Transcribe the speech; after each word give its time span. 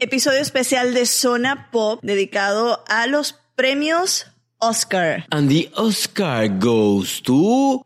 Episodio 0.00 0.40
especial 0.40 0.92
de 0.92 1.06
Zona 1.06 1.70
Pop 1.70 2.00
dedicado 2.02 2.82
a 2.88 3.06
los 3.06 3.38
premios 3.54 4.26
Oscar. 4.58 5.24
And 5.30 5.48
the 5.48 5.70
Oscar 5.76 6.48
goes 6.58 7.22
to. 7.22 7.84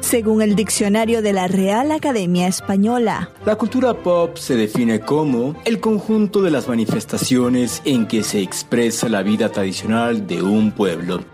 Según 0.00 0.40
el 0.40 0.54
diccionario 0.54 1.20
de 1.20 1.32
la 1.32 1.48
Real 1.48 1.90
Academia 1.90 2.46
Española, 2.46 3.30
La 3.44 3.56
cultura 3.56 3.92
pop 3.92 4.36
se 4.36 4.54
define 4.54 5.00
como 5.00 5.60
el 5.64 5.80
conjunto 5.80 6.40
de 6.42 6.52
las 6.52 6.68
manifestaciones 6.68 7.82
en 7.84 8.06
que 8.06 8.22
se 8.22 8.40
expresa 8.40 9.08
la 9.08 9.22
vida 9.22 9.50
tradicional 9.50 10.26
de 10.28 10.42
un 10.42 10.70
pueblo. 10.70 11.24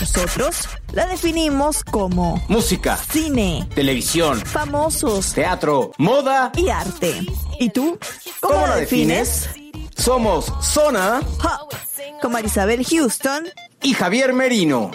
Nosotros 0.00 0.68
la 0.92 1.06
definimos 1.06 1.82
como 1.84 2.42
Música, 2.48 2.96
cine, 2.96 3.66
televisión, 3.74 4.40
famosos 4.44 5.32
teatro, 5.32 5.92
moda. 5.98 6.52
y 6.56 6.68
arte. 6.68 7.26
¿Y 7.58 7.70
tú? 7.70 7.98
¿Cómo, 8.40 8.54
¿Cómo 8.54 8.66
la 8.66 8.76
defines? 8.76 9.48
Somos 9.96 10.52
Zona 10.60 11.20
Pop, 11.40 11.72
con 12.20 12.32
Marisabel 12.32 12.84
Houston. 12.84 13.46
y 13.82 13.94
Javier 13.94 14.32
Merino. 14.32 14.90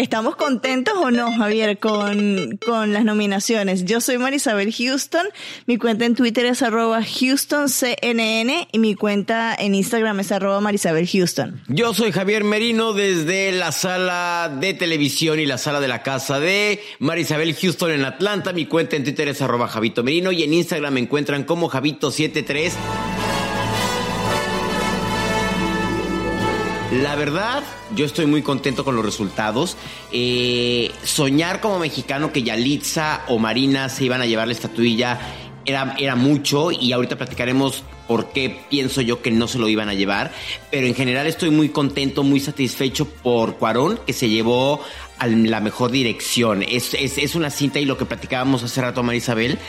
¿Estamos 0.00 0.34
contentos 0.34 0.94
o 0.96 1.10
no, 1.10 1.30
Javier, 1.30 1.78
con, 1.78 2.58
con 2.64 2.94
las 2.94 3.04
nominaciones? 3.04 3.84
Yo 3.84 4.00
soy 4.00 4.16
Marisabel 4.16 4.72
Houston, 4.72 5.26
mi 5.66 5.76
cuenta 5.76 6.06
en 6.06 6.14
Twitter 6.14 6.46
es 6.46 6.62
arroba 6.62 7.00
HoustonCNN 7.00 8.68
y 8.72 8.78
mi 8.78 8.94
cuenta 8.94 9.54
en 9.54 9.74
Instagram 9.74 10.20
es 10.20 10.32
arroba 10.32 10.58
Marisabel 10.62 11.06
Houston. 11.06 11.60
Yo 11.68 11.92
soy 11.92 12.12
Javier 12.12 12.44
Merino 12.44 12.94
desde 12.94 13.52
la 13.52 13.72
sala 13.72 14.56
de 14.58 14.72
televisión 14.72 15.38
y 15.38 15.44
la 15.44 15.58
sala 15.58 15.80
de 15.80 15.88
la 15.88 16.02
casa 16.02 16.40
de 16.40 16.80
Marisabel 16.98 17.54
Houston 17.54 17.90
en 17.90 18.06
Atlanta. 18.06 18.54
Mi 18.54 18.64
cuenta 18.64 18.96
en 18.96 19.04
Twitter 19.04 19.28
es 19.28 19.42
arroba 19.42 19.68
Javito 19.68 20.02
Merino 20.02 20.32
y 20.32 20.44
en 20.44 20.54
Instagram 20.54 20.94
me 20.94 21.00
encuentran 21.00 21.44
como 21.44 21.68
Javito73. 21.68 22.72
La 26.92 27.14
verdad, 27.14 27.62
yo 27.94 28.04
estoy 28.04 28.26
muy 28.26 28.42
contento 28.42 28.84
con 28.84 28.96
los 28.96 29.04
resultados. 29.04 29.76
Eh, 30.10 30.90
soñar 31.04 31.60
como 31.60 31.78
mexicano 31.78 32.32
que 32.32 32.42
Yalitza 32.42 33.22
o 33.28 33.38
Marina 33.38 33.88
se 33.88 34.04
iban 34.04 34.20
a 34.20 34.26
llevar 34.26 34.48
la 34.48 34.54
estatuilla 34.54 35.20
era, 35.64 35.94
era 35.98 36.16
mucho 36.16 36.72
y 36.72 36.92
ahorita 36.92 37.16
platicaremos 37.16 37.84
por 38.08 38.32
qué 38.32 38.64
pienso 38.68 39.02
yo 39.02 39.22
que 39.22 39.30
no 39.30 39.46
se 39.46 39.60
lo 39.60 39.68
iban 39.68 39.88
a 39.88 39.94
llevar. 39.94 40.32
Pero 40.72 40.88
en 40.88 40.96
general 40.96 41.28
estoy 41.28 41.50
muy 41.50 41.68
contento, 41.68 42.24
muy 42.24 42.40
satisfecho 42.40 43.04
por 43.04 43.54
Cuarón, 43.54 44.00
que 44.04 44.12
se 44.12 44.28
llevó 44.28 44.82
a 45.18 45.28
la 45.28 45.60
mejor 45.60 45.92
dirección. 45.92 46.64
Es, 46.64 46.94
es, 46.94 47.18
es 47.18 47.36
una 47.36 47.50
cinta 47.50 47.78
y 47.78 47.84
lo 47.84 47.98
que 47.98 48.04
platicábamos 48.04 48.64
hace 48.64 48.80
rato, 48.80 49.04
Marisabel. 49.04 49.60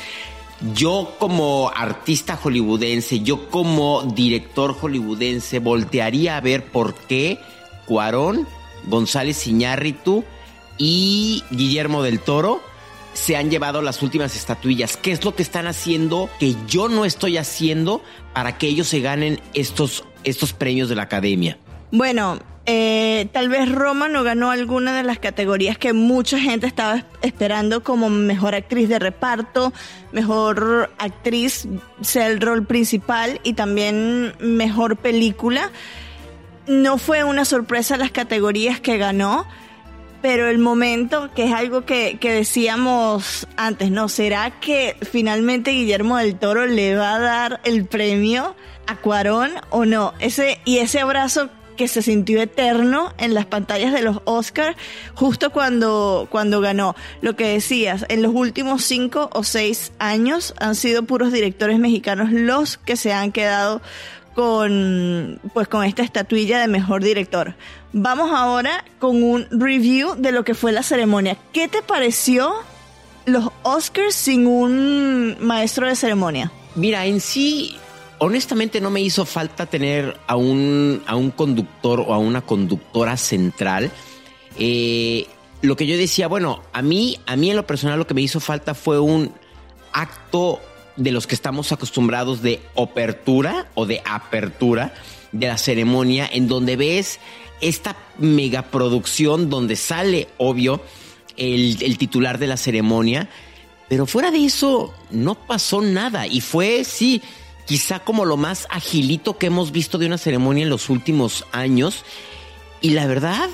Yo 0.75 1.15
como 1.17 1.71
artista 1.73 2.37
hollywoodense, 2.37 3.21
yo 3.21 3.49
como 3.49 4.03
director 4.03 4.73
hollywoodense, 4.73 5.59
voltearía 5.59 6.37
a 6.37 6.41
ver 6.41 6.65
por 6.65 6.93
qué 6.93 7.39
Cuarón, 7.87 8.47
González 8.85 9.47
Iñárritu 9.47 10.23
y 10.77 11.43
Guillermo 11.49 12.03
del 12.03 12.19
Toro 12.19 12.61
se 13.13 13.35
han 13.35 13.49
llevado 13.49 13.81
las 13.81 14.01
últimas 14.03 14.35
estatuillas. 14.35 14.97
¿Qué 14.97 15.11
es 15.11 15.25
lo 15.25 15.35
que 15.35 15.43
están 15.43 15.67
haciendo 15.67 16.29
que 16.39 16.55
yo 16.67 16.89
no 16.89 17.05
estoy 17.05 17.37
haciendo 17.37 18.03
para 18.33 18.57
que 18.57 18.67
ellos 18.67 18.87
se 18.87 19.01
ganen 19.01 19.41
estos, 19.53 20.03
estos 20.23 20.53
premios 20.53 20.89
de 20.89 20.95
la 20.95 21.03
academia? 21.03 21.57
Bueno, 21.91 22.39
eh, 22.73 23.27
tal 23.33 23.49
vez 23.49 23.69
Roma 23.69 24.07
no 24.07 24.23
ganó 24.23 24.49
alguna 24.49 24.95
de 24.95 25.03
las 25.03 25.19
categorías 25.19 25.77
que 25.77 25.91
mucha 25.91 26.39
gente 26.39 26.67
estaba 26.67 27.03
esperando 27.21 27.83
como 27.83 28.09
mejor 28.09 28.55
actriz 28.55 28.87
de 28.87 28.97
reparto, 28.97 29.73
mejor 30.13 30.89
actriz, 30.97 31.67
sea 31.99 32.27
el 32.27 32.39
rol 32.39 32.65
principal 32.65 33.41
y 33.43 33.55
también 33.55 34.35
mejor 34.39 34.95
película. 34.95 35.69
No 36.65 36.97
fue 36.97 37.25
una 37.25 37.43
sorpresa 37.43 37.97
las 37.97 38.11
categorías 38.11 38.79
que 38.79 38.97
ganó, 38.97 39.45
pero 40.21 40.47
el 40.47 40.57
momento, 40.57 41.29
que 41.35 41.43
es 41.43 41.53
algo 41.53 41.83
que, 41.83 42.19
que 42.21 42.31
decíamos 42.31 43.49
antes, 43.57 43.91
¿no? 43.91 44.07
¿Será 44.07 44.49
que 44.61 44.95
finalmente 45.01 45.71
Guillermo 45.71 46.15
del 46.15 46.39
Toro 46.39 46.67
le 46.67 46.95
va 46.95 47.15
a 47.15 47.19
dar 47.19 47.59
el 47.65 47.83
premio 47.85 48.55
a 48.87 48.95
Cuarón 48.95 49.51
o 49.71 49.83
no? 49.83 50.13
Ese, 50.19 50.61
y 50.63 50.77
ese 50.77 51.01
abrazo 51.01 51.49
que 51.75 51.87
se 51.87 52.01
sintió 52.01 52.41
eterno 52.41 53.13
en 53.17 53.33
las 53.33 53.45
pantallas 53.45 53.93
de 53.93 54.01
los 54.01 54.19
Oscars 54.25 54.77
justo 55.15 55.51
cuando, 55.51 56.27
cuando 56.29 56.61
ganó. 56.61 56.95
Lo 57.21 57.35
que 57.35 57.47
decías, 57.47 58.05
en 58.09 58.21
los 58.21 58.33
últimos 58.33 58.83
cinco 58.83 59.29
o 59.33 59.43
seis 59.43 59.91
años 59.99 60.53
han 60.59 60.75
sido 60.75 61.03
puros 61.03 61.31
directores 61.31 61.79
mexicanos 61.79 62.31
los 62.31 62.77
que 62.77 62.95
se 62.95 63.13
han 63.13 63.31
quedado 63.31 63.81
con, 64.33 65.39
pues, 65.53 65.67
con 65.67 65.83
esta 65.83 66.03
estatuilla 66.03 66.59
de 66.59 66.67
mejor 66.67 67.03
director. 67.03 67.55
Vamos 67.93 68.31
ahora 68.33 68.85
con 68.99 69.21
un 69.21 69.47
review 69.51 70.15
de 70.15 70.31
lo 70.31 70.43
que 70.43 70.53
fue 70.53 70.71
la 70.71 70.83
ceremonia. 70.83 71.37
¿Qué 71.51 71.67
te 71.67 71.81
pareció 71.81 72.53
los 73.25 73.49
Oscars 73.63 74.15
sin 74.15 74.47
un 74.47 75.35
maestro 75.41 75.87
de 75.87 75.95
ceremonia? 75.95 76.51
Mira, 76.75 77.05
en 77.05 77.19
sí, 77.19 77.75
honestamente 78.23 78.79
no 78.81 78.91
me 78.91 79.01
hizo 79.01 79.25
falta 79.25 79.65
tener 79.65 80.15
a 80.27 80.35
un, 80.35 81.01
a 81.07 81.15
un 81.15 81.31
conductor 81.31 82.05
o 82.07 82.13
a 82.13 82.19
una 82.19 82.41
conductora 82.41 83.17
central. 83.17 83.91
Eh, 84.59 85.25
lo 85.63 85.75
que 85.75 85.87
yo 85.87 85.97
decía, 85.97 86.27
bueno, 86.27 86.61
a 86.71 86.83
mí, 86.83 87.17
a 87.25 87.35
mí 87.35 87.49
en 87.49 87.55
lo 87.55 87.65
personal 87.65 87.97
lo 87.97 88.05
que 88.05 88.13
me 88.13 88.21
hizo 88.21 88.39
falta 88.39 88.75
fue 88.75 88.99
un 88.99 89.31
acto 89.91 90.59
de 90.97 91.11
los 91.11 91.25
que 91.25 91.33
estamos 91.33 91.71
acostumbrados 91.71 92.43
de 92.43 92.61
apertura 92.77 93.65
o 93.73 93.87
de 93.87 94.03
apertura 94.05 94.93
de 95.31 95.47
la 95.47 95.57
ceremonia, 95.57 96.29
en 96.31 96.47
donde 96.47 96.75
ves 96.75 97.19
esta 97.59 97.95
megaproducción 98.19 99.49
donde 99.49 99.75
sale, 99.75 100.27
obvio, 100.37 100.79
el, 101.37 101.81
el 101.81 101.97
titular 101.97 102.37
de 102.37 102.45
la 102.45 102.57
ceremonia, 102.57 103.29
pero 103.89 104.05
fuera 104.05 104.29
de 104.29 104.45
eso 104.45 104.93
no 105.09 105.33
pasó 105.33 105.81
nada 105.81 106.27
y 106.27 106.39
fue, 106.39 106.83
sí, 106.83 107.21
quizá 107.65 107.99
como 107.99 108.25
lo 108.25 108.37
más 108.37 108.67
agilito 108.69 109.37
que 109.37 109.47
hemos 109.47 109.71
visto 109.71 109.97
de 109.97 110.07
una 110.07 110.17
ceremonia 110.17 110.63
en 110.63 110.69
los 110.69 110.89
últimos 110.89 111.45
años. 111.51 112.03
Y 112.81 112.91
la 112.91 113.07
verdad, 113.07 113.49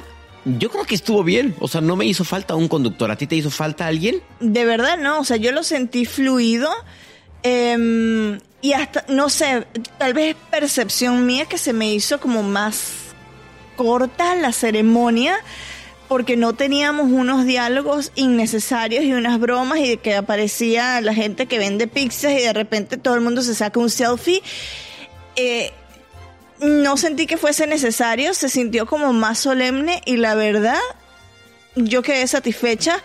yo 0.45 0.69
creo 0.69 0.85
que 0.85 0.95
estuvo 0.95 1.23
bien. 1.23 1.56
O 1.59 1.68
sea, 1.68 1.81
no 1.81 1.95
me 1.95 2.06
hizo 2.06 2.23
falta 2.23 2.56
un 2.56 2.68
conductor. 2.68 3.12
¿A 3.12 3.18
ti 3.18 3.28
te 3.28 3.35
hizo 3.35 3.50
falta 3.50 3.88
alguien? 3.88 4.22
De 4.40 4.66
verdad, 4.66 4.97
no. 4.97 5.19
O 5.19 5.23
sea, 5.23 5.38
yo 5.38 5.51
lo 5.51 5.63
sentí 5.63 6.06
fluido. 6.06 6.69
eh, 7.44 8.38
y 8.62 8.73
hasta, 8.73 9.06
no 9.07 9.29
sé, 9.29 9.68
tal 9.97 10.13
vez 10.13 10.35
percepción 10.50 11.25
mía 11.25 11.45
que 11.45 11.57
se 11.57 11.74
me 11.74 11.94
hizo 11.94 12.19
como 12.19 12.44
más 12.44 12.94
corta 13.75 14.35
la 14.35 14.51
ceremonia. 14.51 15.38
Porque 16.07 16.38
no 16.38 16.53
teníamos 16.53 17.12
unos 17.12 17.45
diálogos 17.45 18.12
innecesarios 18.16 19.03
y 19.03 19.13
unas 19.13 19.39
bromas 19.39 19.80
y 19.80 19.98
que 19.98 20.15
aparecía 20.15 21.01
la 21.01 21.13
gente 21.13 21.48
que 21.48 21.59
vende 21.59 21.88
pizzas 21.88 22.31
y 22.31 22.42
de 22.42 22.54
repente 22.54 22.98
todo 22.98 23.15
el 23.15 23.21
mundo 23.21 23.42
se 23.42 23.54
saca 23.54 23.80
un 23.80 23.89
selfie. 23.89 24.42
Eh, 25.36 25.71
no 26.59 26.98
sentí 26.98 27.27
que 27.27 27.38
fuese 27.38 27.68
necesario, 27.68 28.33
se 28.33 28.50
sintió 28.50 28.86
como 28.86 29.13
más 29.13 29.39
solemne 29.39 30.01
y 30.06 30.18
la 30.18 30.36
verdad, 30.36 30.80
yo 31.75 32.01
quedé 32.01 32.25
satisfecha. 32.27 33.03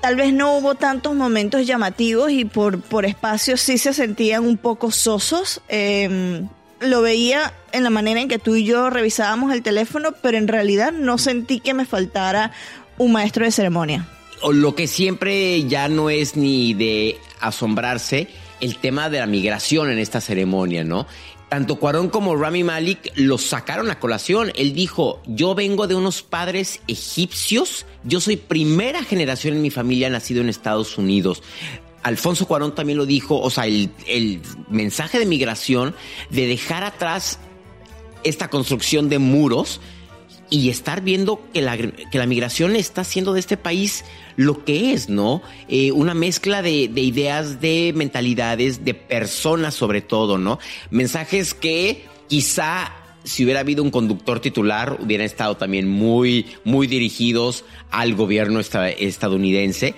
Tal 0.00 0.16
vez 0.16 0.32
no 0.32 0.56
hubo 0.56 0.74
tantos 0.74 1.14
momentos 1.14 1.66
llamativos 1.66 2.30
y 2.30 2.44
por, 2.44 2.80
por 2.80 3.06
espacio 3.06 3.56
sí 3.56 3.78
se 3.78 3.94
sentían 3.94 4.44
un 4.44 4.56
poco 4.56 4.90
sosos. 4.90 5.62
Eh, 5.68 6.46
lo 6.80 7.02
veía 7.02 7.52
en 7.72 7.82
la 7.84 7.90
manera 7.90 8.20
en 8.20 8.28
que 8.28 8.38
tú 8.38 8.54
y 8.54 8.64
yo 8.64 8.90
revisábamos 8.90 9.52
el 9.52 9.62
teléfono, 9.62 10.12
pero 10.22 10.38
en 10.38 10.48
realidad 10.48 10.92
no 10.92 11.18
sentí 11.18 11.60
que 11.60 11.74
me 11.74 11.84
faltara 11.84 12.52
un 12.98 13.12
maestro 13.12 13.44
de 13.44 13.50
ceremonia. 13.50 14.08
Lo 14.50 14.74
que 14.74 14.86
siempre 14.86 15.64
ya 15.64 15.88
no 15.88 16.10
es 16.10 16.36
ni 16.36 16.74
de 16.74 17.18
asombrarse, 17.40 18.28
el 18.60 18.76
tema 18.78 19.10
de 19.10 19.18
la 19.18 19.26
migración 19.26 19.90
en 19.90 19.98
esta 19.98 20.20
ceremonia, 20.20 20.84
¿no? 20.84 21.06
tanto 21.48 21.76
Cuarón 21.76 22.08
como 22.08 22.36
Rami 22.36 22.64
Malik 22.64 23.12
lo 23.14 23.38
sacaron 23.38 23.90
a 23.90 23.98
colación. 23.98 24.52
Él 24.56 24.74
dijo, 24.74 25.22
yo 25.26 25.54
vengo 25.54 25.86
de 25.86 25.94
unos 25.94 26.22
padres 26.22 26.80
egipcios, 26.88 27.86
yo 28.04 28.20
soy 28.20 28.36
primera 28.36 29.04
generación 29.04 29.54
en 29.54 29.62
mi 29.62 29.70
familia 29.70 30.10
nacido 30.10 30.40
en 30.40 30.48
Estados 30.48 30.98
Unidos. 30.98 31.42
Alfonso 32.06 32.46
Cuarón 32.46 32.72
también 32.72 32.98
lo 32.98 33.04
dijo, 33.04 33.40
o 33.40 33.50
sea, 33.50 33.66
el, 33.66 33.90
el 34.06 34.40
mensaje 34.70 35.18
de 35.18 35.26
migración, 35.26 35.92
de 36.30 36.46
dejar 36.46 36.84
atrás 36.84 37.40
esta 38.22 38.48
construcción 38.48 39.08
de 39.08 39.18
muros, 39.18 39.80
y 40.48 40.70
estar 40.70 41.02
viendo 41.02 41.40
que 41.52 41.60
la, 41.60 41.76
que 41.76 42.18
la 42.18 42.26
migración 42.26 42.76
está 42.76 43.00
haciendo 43.00 43.32
de 43.32 43.40
este 43.40 43.56
país 43.56 44.04
lo 44.36 44.64
que 44.64 44.92
es, 44.92 45.08
¿no? 45.08 45.42
Eh, 45.68 45.90
una 45.90 46.14
mezcla 46.14 46.62
de, 46.62 46.86
de, 46.86 47.00
ideas, 47.00 47.60
de 47.60 47.92
mentalidades, 47.96 48.84
de 48.84 48.94
personas 48.94 49.74
sobre 49.74 50.02
todo, 50.02 50.38
¿no? 50.38 50.60
Mensajes 50.90 51.52
que 51.54 52.04
quizá 52.28 52.92
si 53.24 53.42
hubiera 53.42 53.58
habido 53.58 53.82
un 53.82 53.90
conductor 53.90 54.38
titular 54.38 54.98
hubieran 55.02 55.26
estado 55.26 55.56
también 55.56 55.88
muy, 55.88 56.46
muy 56.62 56.86
dirigidos 56.86 57.64
al 57.90 58.14
gobierno 58.14 58.60
estadounidense, 58.60 59.96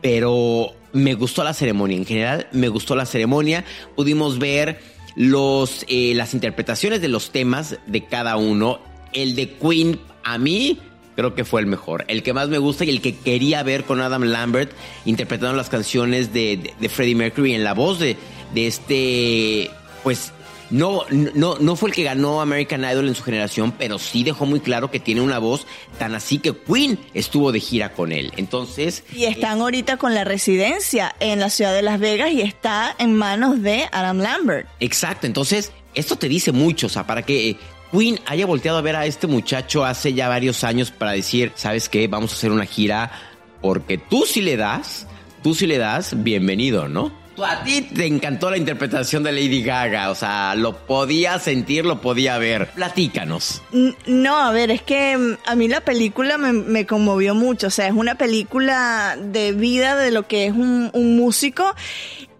pero 0.00 0.74
me 0.94 1.12
gustó 1.14 1.44
la 1.44 1.52
ceremonia, 1.52 1.98
en 1.98 2.06
general 2.06 2.48
me 2.52 2.68
gustó 2.68 2.96
la 2.96 3.04
ceremonia, 3.04 3.64
pudimos 3.94 4.38
ver 4.38 4.80
los, 5.16 5.84
eh, 5.88 6.14
las 6.14 6.32
interpretaciones 6.32 7.02
de 7.02 7.08
los 7.08 7.30
temas 7.30 7.76
de 7.86 8.04
cada 8.04 8.36
uno 8.36 8.80
el 9.12 9.36
de 9.36 9.50
Queen, 9.50 10.00
a 10.24 10.38
mí, 10.38 10.78
creo 11.16 11.34
que 11.34 11.44
fue 11.44 11.60
el 11.60 11.66
mejor. 11.66 12.04
El 12.08 12.22
que 12.22 12.32
más 12.32 12.48
me 12.48 12.58
gusta 12.58 12.84
y 12.84 12.90
el 12.90 13.00
que 13.00 13.16
quería 13.16 13.62
ver 13.62 13.84
con 13.84 14.00
Adam 14.00 14.24
Lambert 14.24 14.72
interpretando 15.04 15.56
las 15.56 15.68
canciones 15.68 16.32
de, 16.32 16.74
de, 16.78 16.88
Freddie 16.88 17.14
Mercury 17.14 17.54
en 17.54 17.64
la 17.64 17.74
voz 17.74 17.98
de, 17.98 18.16
de 18.54 18.66
este, 18.66 19.70
pues, 20.02 20.32
no, 20.70 21.02
no, 21.10 21.58
no 21.58 21.76
fue 21.76 21.90
el 21.90 21.94
que 21.94 22.02
ganó 22.02 22.40
American 22.40 22.84
Idol 22.84 23.08
en 23.08 23.14
su 23.14 23.22
generación, 23.22 23.72
pero 23.72 23.98
sí 23.98 24.24
dejó 24.24 24.46
muy 24.46 24.60
claro 24.60 24.90
que 24.90 25.00
tiene 25.00 25.20
una 25.20 25.38
voz 25.38 25.66
tan 25.98 26.14
así 26.14 26.38
que 26.38 26.56
Queen 26.56 26.98
estuvo 27.14 27.52
de 27.52 27.60
gira 27.60 27.92
con 27.92 28.12
él. 28.12 28.32
Entonces. 28.36 29.04
Y 29.14 29.24
están 29.24 29.60
ahorita 29.60 29.96
con 29.96 30.14
la 30.14 30.24
residencia 30.24 31.14
en 31.20 31.40
la 31.40 31.50
ciudad 31.50 31.74
de 31.74 31.82
Las 31.82 32.00
Vegas 32.00 32.32
y 32.32 32.40
está 32.40 32.94
en 32.98 33.14
manos 33.14 33.62
de 33.62 33.88
Adam 33.92 34.18
Lambert. 34.18 34.68
Exacto. 34.80 35.26
Entonces, 35.26 35.72
esto 35.94 36.16
te 36.16 36.28
dice 36.28 36.52
mucho, 36.52 36.86
o 36.86 36.90
sea, 36.90 37.06
para 37.06 37.22
que 37.22 37.56
Queen 37.92 38.18
haya 38.26 38.46
volteado 38.46 38.78
a 38.78 38.82
ver 38.82 38.96
a 38.96 39.06
este 39.06 39.26
muchacho 39.26 39.84
hace 39.84 40.14
ya 40.14 40.28
varios 40.28 40.64
años 40.64 40.90
para 40.90 41.12
decir, 41.12 41.52
¿sabes 41.54 41.88
qué? 41.88 42.08
Vamos 42.08 42.32
a 42.32 42.34
hacer 42.34 42.50
una 42.50 42.66
gira 42.66 43.12
porque 43.60 43.96
tú 43.98 44.26
si 44.26 44.42
le 44.42 44.56
das, 44.56 45.06
tú 45.42 45.54
si 45.54 45.66
le 45.66 45.78
das, 45.78 46.22
bienvenido, 46.22 46.88
¿no? 46.88 47.23
A 47.42 47.64
ti 47.64 47.82
te 47.82 48.06
encantó 48.06 48.50
la 48.50 48.56
interpretación 48.56 49.22
de 49.22 49.32
Lady 49.32 49.62
Gaga, 49.62 50.10
o 50.10 50.14
sea, 50.14 50.54
lo 50.54 50.76
podía 50.86 51.38
sentir, 51.38 51.84
lo 51.84 52.00
podía 52.00 52.38
ver. 52.38 52.70
Platícanos. 52.70 53.62
No, 54.06 54.36
a 54.36 54.52
ver, 54.52 54.70
es 54.70 54.82
que 54.82 55.16
mm, 55.16 55.36
a 55.46 55.54
mí 55.54 55.68
la 55.68 55.80
película 55.80 56.38
me, 56.38 56.86
conmovió 56.86 57.34
mucho, 57.34 57.68
o 57.68 57.70
sea, 57.70 57.86
es 57.86 57.92
una 57.92 58.16
película 58.16 59.16
de 59.20 59.52
vida 59.52 59.96
de 59.96 60.10
lo 60.10 60.28
que 60.28 60.46
es 60.46 60.52
un, 60.52 60.90
un 60.92 61.16
músico 61.16 61.74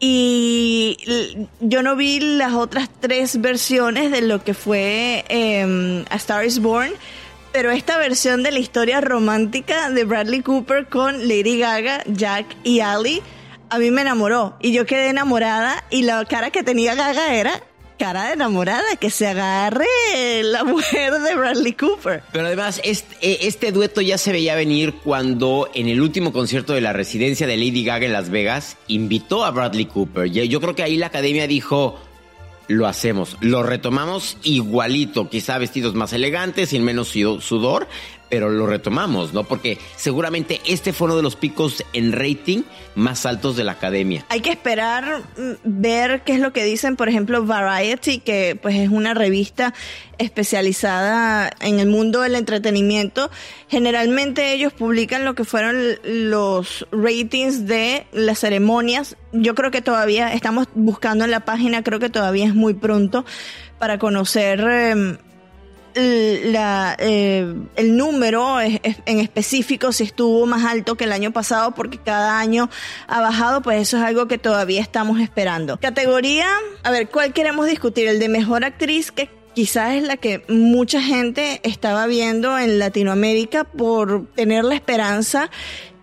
y 0.06 0.98
yo 1.60 1.82
no 1.82 1.96
vi 1.96 2.20
las 2.20 2.52
otras 2.52 2.90
tres 3.00 3.40
versiones 3.40 4.10
de 4.10 4.20
lo 4.20 4.44
que 4.44 4.52
fue 4.52 5.24
em, 5.28 6.04
A 6.10 6.16
Star 6.16 6.44
is 6.44 6.58
Born, 6.58 6.92
pero 7.52 7.70
esta 7.70 7.96
versión 7.96 8.42
de 8.42 8.50
la 8.50 8.58
historia 8.58 9.00
romántica 9.00 9.88
de 9.90 10.04
Bradley 10.04 10.42
Cooper 10.42 10.86
con 10.86 11.26
Lady 11.26 11.58
Gaga, 11.58 12.02
Jack 12.06 12.54
y 12.64 12.80
Ali, 12.80 13.22
a 13.74 13.78
mí 13.78 13.90
me 13.90 14.02
enamoró. 14.02 14.56
Y 14.60 14.72
yo 14.72 14.86
quedé 14.86 15.08
enamorada 15.08 15.84
y 15.90 16.02
la 16.02 16.24
cara 16.24 16.50
que 16.50 16.62
tenía 16.62 16.94
Gaga 16.94 17.34
era 17.34 17.62
cara 17.98 18.26
de 18.26 18.32
enamorada, 18.34 18.96
que 19.00 19.10
se 19.10 19.26
agarre 19.26 19.86
la 20.42 20.64
mujer 20.64 21.12
de 21.12 21.34
Bradley 21.34 21.72
Cooper. 21.72 22.22
Pero 22.32 22.46
además, 22.46 22.80
este, 22.84 23.46
este, 23.46 23.72
dueto 23.72 24.00
ya 24.00 24.18
se 24.18 24.32
veía 24.32 24.54
venir 24.54 24.94
cuando 25.04 25.68
en 25.74 25.88
el 25.88 26.00
último 26.00 26.32
concierto 26.32 26.72
de 26.72 26.80
la 26.80 26.92
residencia 26.92 27.46
de 27.46 27.56
Lady 27.56 27.84
Gaga 27.84 28.06
en 28.06 28.12
Las 28.12 28.30
Vegas 28.30 28.76
invitó 28.88 29.44
a 29.44 29.50
Bradley 29.50 29.86
Cooper. 29.86 30.26
Yo 30.30 30.60
creo 30.60 30.74
que 30.74 30.82
ahí 30.82 30.96
la 30.96 31.06
academia 31.06 31.46
dijo, 31.46 31.98
lo 32.68 32.86
hacemos, 32.86 33.36
lo 33.40 33.62
retomamos 33.62 34.38
igualito, 34.42 35.28
quizá 35.28 35.58
vestidos 35.58 35.94
más 35.94 36.12
elegantes, 36.12 36.70
sin 36.70 36.82
menos 36.82 37.08
sudor, 37.08 37.88
pero 38.28 38.50
lo 38.50 38.66
retomamos, 38.66 39.32
¿no? 39.32 39.44
Porque 39.44 39.78
seguramente 39.96 40.60
este 40.66 40.92
fue 40.92 41.06
uno 41.06 41.16
de 41.16 41.22
los 41.22 41.36
picos 41.36 41.84
en 41.92 42.12
rating 42.12 42.62
más 42.94 43.26
altos 43.26 43.56
de 43.56 43.64
la 43.64 43.72
academia. 43.72 44.24
Hay 44.28 44.40
que 44.40 44.50
esperar 44.50 45.22
mm, 45.36 45.52
ver 45.64 46.22
qué 46.22 46.34
es 46.34 46.40
lo 46.40 46.52
que 46.52 46.64
dicen, 46.64 46.96
por 46.96 47.08
ejemplo, 47.08 47.44
Variety, 47.44 48.18
que 48.18 48.58
pues 48.60 48.76
es 48.76 48.88
una 48.88 49.14
revista 49.14 49.74
especializada 50.18 51.50
en 51.60 51.80
el 51.80 51.88
mundo 51.88 52.20
del 52.20 52.34
entretenimiento. 52.34 53.30
Generalmente 53.68 54.52
ellos 54.52 54.72
publican 54.72 55.24
lo 55.24 55.34
que 55.34 55.44
fueron 55.44 55.76
los 56.04 56.86
ratings 56.92 57.66
de 57.66 58.06
las 58.12 58.38
ceremonias. 58.40 59.16
Yo 59.32 59.54
creo 59.54 59.70
que 59.70 59.82
todavía 59.82 60.32
estamos 60.32 60.68
buscando 60.74 61.24
en 61.24 61.30
la 61.30 61.40
página, 61.40 61.82
creo 61.82 61.98
que 61.98 62.10
todavía 62.10 62.46
es 62.46 62.54
muy 62.54 62.74
pronto 62.74 63.24
para 63.78 63.98
conocer 63.98 64.60
em, 64.60 65.18
la, 65.94 66.96
eh, 66.98 67.54
el 67.76 67.96
número 67.96 68.60
en 68.60 69.18
específico, 69.18 69.92
si 69.92 70.04
estuvo 70.04 70.44
más 70.46 70.64
alto 70.64 70.96
que 70.96 71.04
el 71.04 71.12
año 71.12 71.32
pasado, 71.32 71.72
porque 71.72 71.98
cada 71.98 72.38
año 72.38 72.68
ha 73.06 73.20
bajado, 73.20 73.62
pues 73.62 73.80
eso 73.80 73.96
es 73.98 74.02
algo 74.02 74.26
que 74.26 74.38
todavía 74.38 74.80
estamos 74.80 75.20
esperando. 75.20 75.78
Categoría, 75.78 76.46
a 76.82 76.90
ver, 76.90 77.08
¿cuál 77.08 77.32
queremos 77.32 77.66
discutir? 77.66 78.08
El 78.08 78.18
de 78.18 78.28
mejor 78.28 78.64
actriz, 78.64 79.12
que 79.12 79.28
quizás 79.54 79.94
es 79.94 80.02
la 80.02 80.16
que 80.16 80.44
mucha 80.48 81.00
gente 81.00 81.60
estaba 81.62 82.06
viendo 82.06 82.58
en 82.58 82.78
Latinoamérica 82.78 83.64
por 83.64 84.26
tener 84.34 84.64
la 84.64 84.74
esperanza 84.74 85.50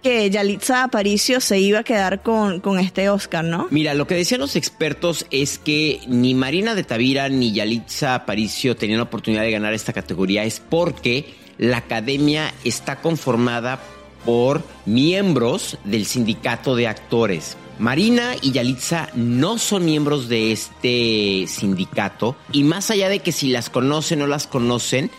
que 0.02 0.30
Yalitza 0.30 0.84
Aparicio 0.84 1.42
se 1.42 1.60
iba 1.60 1.80
a 1.80 1.84
quedar 1.84 2.22
con, 2.24 2.60
con 2.60 2.80
este 2.80 3.10
Oscar, 3.10 3.44
¿no? 3.44 3.68
Mira, 3.70 3.94
lo 3.94 4.08
que 4.08 4.16
decían 4.16 4.42
los 4.42 4.56
expertos 4.56 5.26
es 5.32 5.58
que 5.58 6.02
ni 6.08 6.34
Marina 6.34 6.76
de 6.76 6.84
Tavira 6.84 7.30
ni 7.30 7.52
Yalitza 7.52 8.16
Aparicio 8.16 8.76
tenían 8.76 9.00
la 9.00 9.04
oportunidad 9.04 9.44
de 9.44 9.52
ganar 9.52 9.74
esta 9.74 9.94
categoría, 9.94 10.44
es 10.44 10.60
porque 10.60 11.34
la 11.58 11.78
academia 11.78 12.54
está 12.64 13.02
conformada 13.02 13.80
por 14.26 14.64
miembros 14.86 15.78
del 15.84 16.06
sindicato 16.06 16.76
de 16.76 16.88
actores. 16.88 17.58
Marina 17.80 18.36
y 18.42 18.52
Yalitza 18.52 19.10
no 19.16 19.58
son 19.58 19.86
miembros 19.86 20.30
de 20.30 20.52
este 20.52 21.46
sindicato 21.48 22.36
y 22.52 22.64
más 22.64 22.92
allá 22.92 23.10
de 23.10 23.20
que 23.20 23.32
si 23.32 23.50
las 23.50 23.70
conocen 23.70 24.22
o 24.22 24.28
las 24.28 24.46
conocen, 24.46 25.10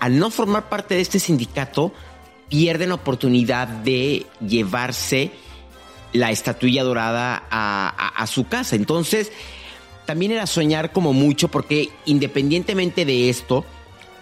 al 0.00 0.18
no 0.18 0.30
formar 0.30 0.68
parte 0.68 0.94
de 0.94 1.00
este 1.00 1.18
sindicato, 1.18 1.92
pierden 2.48 2.92
oportunidad 2.92 3.68
de 3.68 4.26
llevarse 4.46 5.32
la 6.12 6.30
estatuilla 6.30 6.82
dorada 6.84 7.44
a, 7.50 8.26
su 8.26 8.46
casa. 8.46 8.76
Entonces, 8.76 9.32
también 10.04 10.32
era 10.32 10.46
soñar 10.46 10.92
como 10.92 11.12
mucho 11.12 11.48
porque 11.48 11.90
independientemente 12.04 13.04
de 13.04 13.28
esto, 13.28 13.64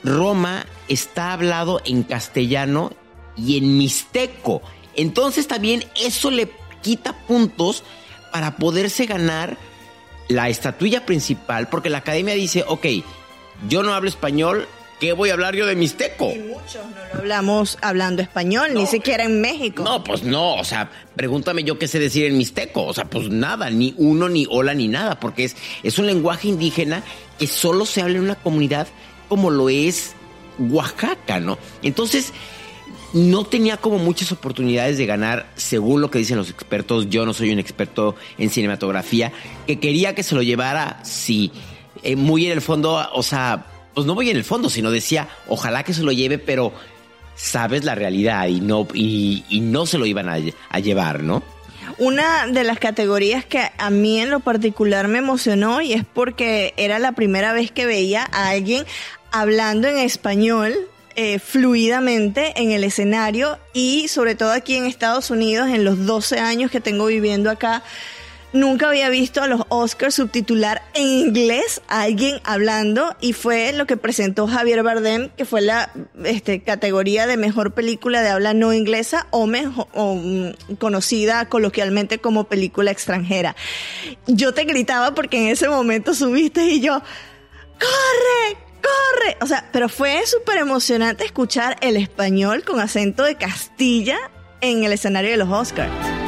Roma 0.02 0.66
está 0.88 1.32
hablado 1.32 1.80
en 1.84 2.02
castellano 2.02 2.92
y 3.36 3.58
en 3.58 3.78
mixteco. 3.78 4.62
Entonces 4.96 5.46
también 5.46 5.84
eso 6.00 6.30
le 6.30 6.50
quita 6.82 7.12
puntos 7.26 7.82
para 8.32 8.56
poderse 8.56 9.06
ganar 9.06 9.56
la 10.28 10.48
estatuilla 10.48 11.06
principal 11.06 11.68
porque 11.68 11.90
la 11.90 11.98
academia 11.98 12.34
dice, 12.34 12.64
ok, 12.66 12.86
yo 13.68 13.82
no 13.82 13.94
hablo 13.94 14.08
español, 14.08 14.68
¿Qué 15.00 15.12
voy 15.12 15.30
a 15.30 15.32
hablar 15.32 15.56
yo 15.56 15.66
de 15.66 15.74
mixteco? 15.74 16.30
Y 16.32 16.38
muchos 16.38 16.84
no 16.86 16.96
lo 17.12 17.18
hablamos 17.20 17.78
hablando 17.82 18.22
español, 18.22 18.74
ni 18.74 18.86
siquiera 18.86 19.24
en 19.24 19.40
México. 19.40 19.82
No, 19.82 20.04
pues 20.04 20.22
no, 20.22 20.54
o 20.54 20.64
sea, 20.64 20.90
pregúntame 21.16 21.64
yo 21.64 21.78
qué 21.78 21.88
sé 21.88 21.98
decir 21.98 22.26
en 22.26 22.38
mixteco. 22.38 22.84
O 22.84 22.94
sea, 22.94 23.04
pues 23.04 23.28
nada, 23.28 23.70
ni 23.70 23.94
uno, 23.98 24.28
ni 24.28 24.46
hola, 24.48 24.72
ni 24.72 24.88
nada, 24.88 25.18
porque 25.18 25.44
es, 25.44 25.56
es 25.82 25.98
un 25.98 26.06
lenguaje 26.06 26.48
indígena 26.48 27.02
que 27.38 27.46
solo 27.46 27.86
se 27.86 28.02
habla 28.02 28.18
en 28.18 28.24
una 28.24 28.36
comunidad 28.36 28.86
como 29.28 29.50
lo 29.50 29.68
es 29.68 30.14
Oaxaca, 30.58 31.40
¿no? 31.40 31.58
Entonces, 31.82 32.32
no 33.12 33.44
tenía 33.44 33.76
como 33.76 33.98
muchas 33.98 34.30
oportunidades 34.30 34.96
de 34.96 35.06
ganar, 35.06 35.50
según 35.56 36.00
lo 36.00 36.10
que 36.10 36.18
dicen 36.18 36.36
los 36.36 36.50
expertos. 36.50 37.10
Yo 37.10 37.26
no 37.26 37.34
soy 37.34 37.52
un 37.52 37.58
experto 37.58 38.14
en 38.38 38.50
cinematografía, 38.50 39.32
que 39.66 39.80
quería 39.80 40.14
que 40.14 40.22
se 40.22 40.36
lo 40.36 40.42
llevara, 40.42 41.00
sí, 41.02 41.50
eh, 42.02 42.14
muy 42.16 42.46
en 42.46 42.52
el 42.52 42.60
fondo, 42.60 43.08
o 43.12 43.22
sea 43.22 43.66
pues 43.94 44.06
no 44.06 44.14
voy 44.14 44.30
en 44.30 44.36
el 44.36 44.44
fondo, 44.44 44.68
sino 44.68 44.90
decía, 44.90 45.28
ojalá 45.46 45.84
que 45.84 45.94
se 45.94 46.02
lo 46.02 46.12
lleve, 46.12 46.38
pero 46.38 46.72
sabes 47.36 47.84
la 47.84 47.94
realidad 47.94 48.46
y 48.46 48.60
no, 48.60 48.86
y, 48.92 49.44
no 49.62 49.86
se 49.86 49.98
lo 49.98 50.06
iban 50.06 50.28
a, 50.28 50.78
llevar, 50.78 51.22
¿no? 51.22 51.42
Una 51.98 52.46
de 52.46 52.64
las 52.64 52.78
categorías 52.78 53.44
que 53.44 53.70
a 53.76 53.90
mí 53.90 54.20
en 54.20 54.30
lo 54.30 54.40
particular 54.40 55.06
me 55.06 55.18
emocionó 55.18 55.80
y 55.80 55.92
es 55.92 56.04
porque 56.04 56.74
era 56.76 56.98
la 56.98 57.12
primera 57.12 57.52
vez 57.52 57.70
que 57.70 57.86
veía 57.86 58.28
a 58.32 58.48
alguien 58.48 58.84
hablando 59.30 59.86
en 59.86 59.98
español 59.98 60.74
eh, 61.14 61.38
fluidamente 61.38 62.54
en 62.56 62.72
el 62.72 62.82
escenario 62.82 63.58
y 63.72 64.08
sobre 64.08 64.34
todo 64.34 64.50
aquí 64.50 64.74
en 64.74 64.86
Estados 64.86 65.30
Unidos 65.30 65.68
en 65.68 65.84
los 65.84 66.06
12 66.06 66.40
años 66.40 66.72
que 66.72 66.80
tengo 66.80 67.06
viviendo 67.06 67.50
acá 67.50 67.84
nunca 68.54 68.88
había 68.88 69.10
visto 69.10 69.42
a 69.42 69.48
los 69.48 69.62
Oscars 69.68 70.14
subtitular 70.14 70.82
en 70.94 71.06
inglés 71.06 71.82
a 71.88 72.02
alguien 72.02 72.40
hablando 72.44 73.14
y 73.20 73.34
fue 73.34 73.72
lo 73.72 73.86
que 73.86 73.96
presentó 73.96 74.46
Javier 74.46 74.82
Bardem, 74.82 75.28
que 75.36 75.44
fue 75.44 75.60
la 75.60 75.90
este, 76.24 76.62
categoría 76.62 77.26
de 77.26 77.36
mejor 77.36 77.72
película 77.74 78.22
de 78.22 78.30
habla 78.30 78.54
no 78.54 78.72
inglesa 78.72 79.26
o, 79.30 79.46
mejor, 79.46 79.88
o 79.92 80.14
mm, 80.14 80.76
conocida 80.78 81.48
coloquialmente 81.48 82.18
como 82.18 82.44
película 82.44 82.90
extranjera. 82.92 83.56
Yo 84.26 84.54
te 84.54 84.64
gritaba 84.64 85.14
porque 85.14 85.38
en 85.38 85.48
ese 85.48 85.68
momento 85.68 86.14
subiste 86.14 86.64
y 86.64 86.80
yo, 86.80 87.02
¡corre! 87.78 88.56
¡Corre! 88.80 89.36
O 89.40 89.46
sea, 89.46 89.68
pero 89.72 89.88
fue 89.88 90.24
súper 90.26 90.58
emocionante 90.58 91.24
escuchar 91.24 91.76
el 91.80 91.96
español 91.96 92.62
con 92.62 92.78
acento 92.80 93.24
de 93.24 93.34
Castilla 93.34 94.18
en 94.60 94.84
el 94.84 94.92
escenario 94.92 95.32
de 95.32 95.38
los 95.38 95.48
Oscars. 95.48 96.23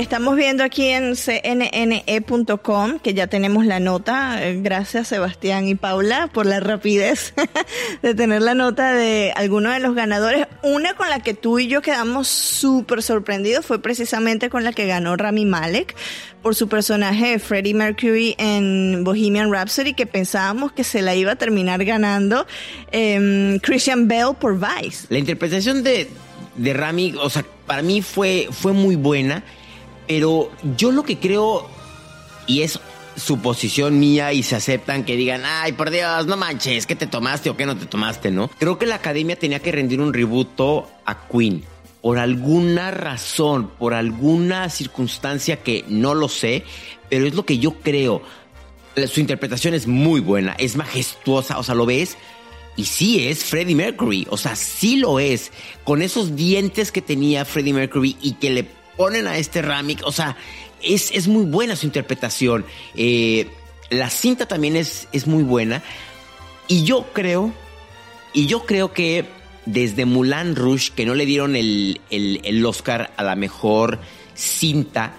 Estamos 0.00 0.34
viendo 0.34 0.64
aquí 0.64 0.88
en 0.88 1.14
cnne.com 1.14 2.98
que 3.00 3.12
ya 3.12 3.26
tenemos 3.26 3.66
la 3.66 3.80
nota. 3.80 4.40
Gracias 4.56 5.08
Sebastián 5.08 5.68
y 5.68 5.74
Paula 5.74 6.30
por 6.32 6.46
la 6.46 6.58
rapidez 6.58 7.34
de 8.02 8.14
tener 8.14 8.40
la 8.40 8.54
nota 8.54 8.94
de 8.94 9.30
algunos 9.36 9.74
de 9.74 9.80
los 9.80 9.94
ganadores. 9.94 10.46
Una 10.62 10.94
con 10.94 11.10
la 11.10 11.20
que 11.20 11.34
tú 11.34 11.58
y 11.58 11.66
yo 11.66 11.82
quedamos 11.82 12.28
súper 12.28 13.02
sorprendidos 13.02 13.66
fue 13.66 13.82
precisamente 13.82 14.48
con 14.48 14.64
la 14.64 14.72
que 14.72 14.86
ganó 14.86 15.16
Rami 15.16 15.44
Malek 15.44 15.94
por 16.40 16.54
su 16.54 16.66
personaje 16.66 17.32
de 17.32 17.38
Freddie 17.38 17.74
Mercury 17.74 18.36
en 18.38 19.04
Bohemian 19.04 19.52
Rhapsody 19.52 19.92
que 19.92 20.06
pensábamos 20.06 20.72
que 20.72 20.82
se 20.82 21.02
la 21.02 21.14
iba 21.14 21.32
a 21.32 21.36
terminar 21.36 21.84
ganando 21.84 22.46
em, 22.90 23.58
Christian 23.58 24.08
Bale 24.08 24.32
por 24.40 24.58
Vice. 24.58 25.08
La 25.10 25.18
interpretación 25.18 25.82
de, 25.82 26.08
de 26.56 26.72
Rami, 26.72 27.14
o 27.20 27.28
sea, 27.28 27.44
para 27.66 27.82
mí 27.82 28.00
fue, 28.00 28.48
fue 28.50 28.72
muy 28.72 28.96
buena 28.96 29.44
pero 30.10 30.50
yo 30.76 30.90
lo 30.90 31.04
que 31.04 31.20
creo, 31.20 31.70
y 32.48 32.62
es 32.62 32.80
suposición 33.14 34.00
mía 34.00 34.32
y 34.32 34.42
se 34.42 34.56
aceptan 34.56 35.04
que 35.04 35.14
digan, 35.14 35.42
ay, 35.44 35.70
por 35.70 35.90
Dios, 35.90 36.26
no 36.26 36.36
manches, 36.36 36.84
¿qué 36.84 36.96
te 36.96 37.06
tomaste 37.06 37.48
o 37.48 37.56
qué 37.56 37.64
no 37.64 37.76
te 37.76 37.86
tomaste, 37.86 38.32
no? 38.32 38.50
Creo 38.58 38.76
que 38.76 38.86
la 38.86 38.96
academia 38.96 39.38
tenía 39.38 39.60
que 39.60 39.70
rendir 39.70 40.00
un 40.00 40.10
tributo 40.10 40.90
a 41.04 41.28
Queen. 41.28 41.62
Por 42.02 42.18
alguna 42.18 42.90
razón, 42.90 43.70
por 43.78 43.94
alguna 43.94 44.68
circunstancia 44.68 45.62
que 45.62 45.84
no 45.86 46.16
lo 46.16 46.28
sé, 46.28 46.64
pero 47.08 47.24
es 47.28 47.36
lo 47.36 47.46
que 47.46 47.58
yo 47.58 47.74
creo. 47.74 48.20
Su 49.06 49.20
interpretación 49.20 49.74
es 49.74 49.86
muy 49.86 50.18
buena, 50.20 50.56
es 50.58 50.74
majestuosa, 50.74 51.56
o 51.56 51.62
sea, 51.62 51.76
lo 51.76 51.86
ves 51.86 52.16
y 52.74 52.84
sí 52.86 53.28
es 53.28 53.44
Freddie 53.44 53.76
Mercury, 53.76 54.26
o 54.28 54.36
sea, 54.36 54.56
sí 54.56 54.96
lo 54.96 55.20
es, 55.20 55.52
con 55.84 56.02
esos 56.02 56.34
dientes 56.34 56.90
que 56.90 57.00
tenía 57.00 57.44
Freddie 57.44 57.74
Mercury 57.74 58.16
y 58.20 58.32
que 58.32 58.50
le 58.50 58.79
ponen 58.96 59.26
a 59.26 59.36
este 59.38 59.62
Ramic, 59.62 60.02
o 60.04 60.12
sea, 60.12 60.36
es, 60.82 61.10
es 61.12 61.28
muy 61.28 61.44
buena 61.44 61.76
su 61.76 61.86
interpretación. 61.86 62.64
Eh, 62.94 63.48
la 63.90 64.10
cinta 64.10 64.46
también 64.46 64.76
es, 64.76 65.08
es 65.12 65.26
muy 65.26 65.42
buena. 65.42 65.82
Y 66.68 66.84
yo 66.84 67.06
creo, 67.12 67.52
y 68.32 68.46
yo 68.46 68.64
creo 68.64 68.92
que 68.92 69.24
desde 69.66 70.04
Mulan 70.04 70.56
Rouge, 70.56 70.92
que 70.94 71.04
no 71.04 71.14
le 71.14 71.26
dieron 71.26 71.56
el, 71.56 72.64
Oscar 72.64 73.12
a 73.16 73.22
la 73.22 73.34
mejor 73.36 73.98
cinta, 74.34 75.14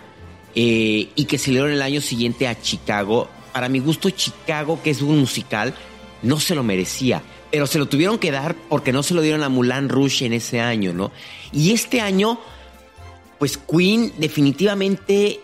eh, 0.56 1.10
y 1.16 1.26
que 1.26 1.38
se 1.38 1.52
le 1.52 1.58
dieron 1.58 1.72
el 1.72 1.82
año 1.82 2.02
siguiente 2.02 2.48
a 2.48 2.60
Chicago, 2.60 3.30
para 3.54 3.70
mi 3.70 3.80
gusto 3.80 4.10
Chicago, 4.10 4.82
que 4.82 4.92
es 4.92 5.02
un 5.02 5.20
musical, 5.20 5.74
no 6.22 6.40
se 6.40 6.56
lo 6.56 6.64
merecía. 6.64 7.22
Pero 7.52 7.68
se 7.68 7.80
lo 7.80 7.88
tuvieron 7.88 8.18
que 8.18 8.32
dar 8.32 8.56
porque 8.70 8.94
no 8.94 9.04
se 9.04 9.14
lo 9.14 9.22
dieron 9.22 9.44
a 9.44 9.50
Mulan 9.50 9.90
Rouge 9.90 10.26
en 10.26 10.32
ese 10.32 10.62
año, 10.62 10.94
¿no? 10.94 11.12
Y 11.52 11.74
este 11.74 12.00
año 12.00 12.40
pues 13.42 13.58
Queen 13.58 14.14
definitivamente 14.20 15.40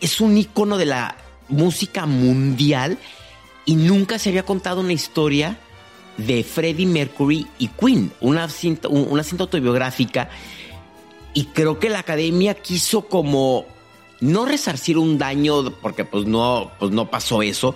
es 0.00 0.22
un 0.22 0.38
icono 0.38 0.78
de 0.78 0.86
la 0.86 1.18
música 1.50 2.06
mundial 2.06 2.96
y 3.66 3.76
nunca 3.76 4.18
se 4.18 4.30
había 4.30 4.46
contado 4.46 4.80
una 4.80 4.94
historia 4.94 5.58
de 6.16 6.42
Freddie 6.42 6.86
Mercury 6.86 7.46
y 7.58 7.68
Queen, 7.68 8.10
una 8.22 8.48
cinta, 8.48 8.88
una 8.88 9.22
cinta 9.22 9.44
autobiográfica. 9.44 10.30
Y 11.34 11.44
creo 11.44 11.78
que 11.78 11.90
la 11.90 11.98
academia 11.98 12.54
quiso 12.54 13.02
como 13.02 13.66
no 14.20 14.46
resarcir 14.46 14.96
un 14.96 15.18
daño, 15.18 15.72
porque 15.82 16.06
pues 16.06 16.24
no, 16.24 16.70
pues 16.78 16.90
no 16.90 17.10
pasó 17.10 17.42
eso, 17.42 17.74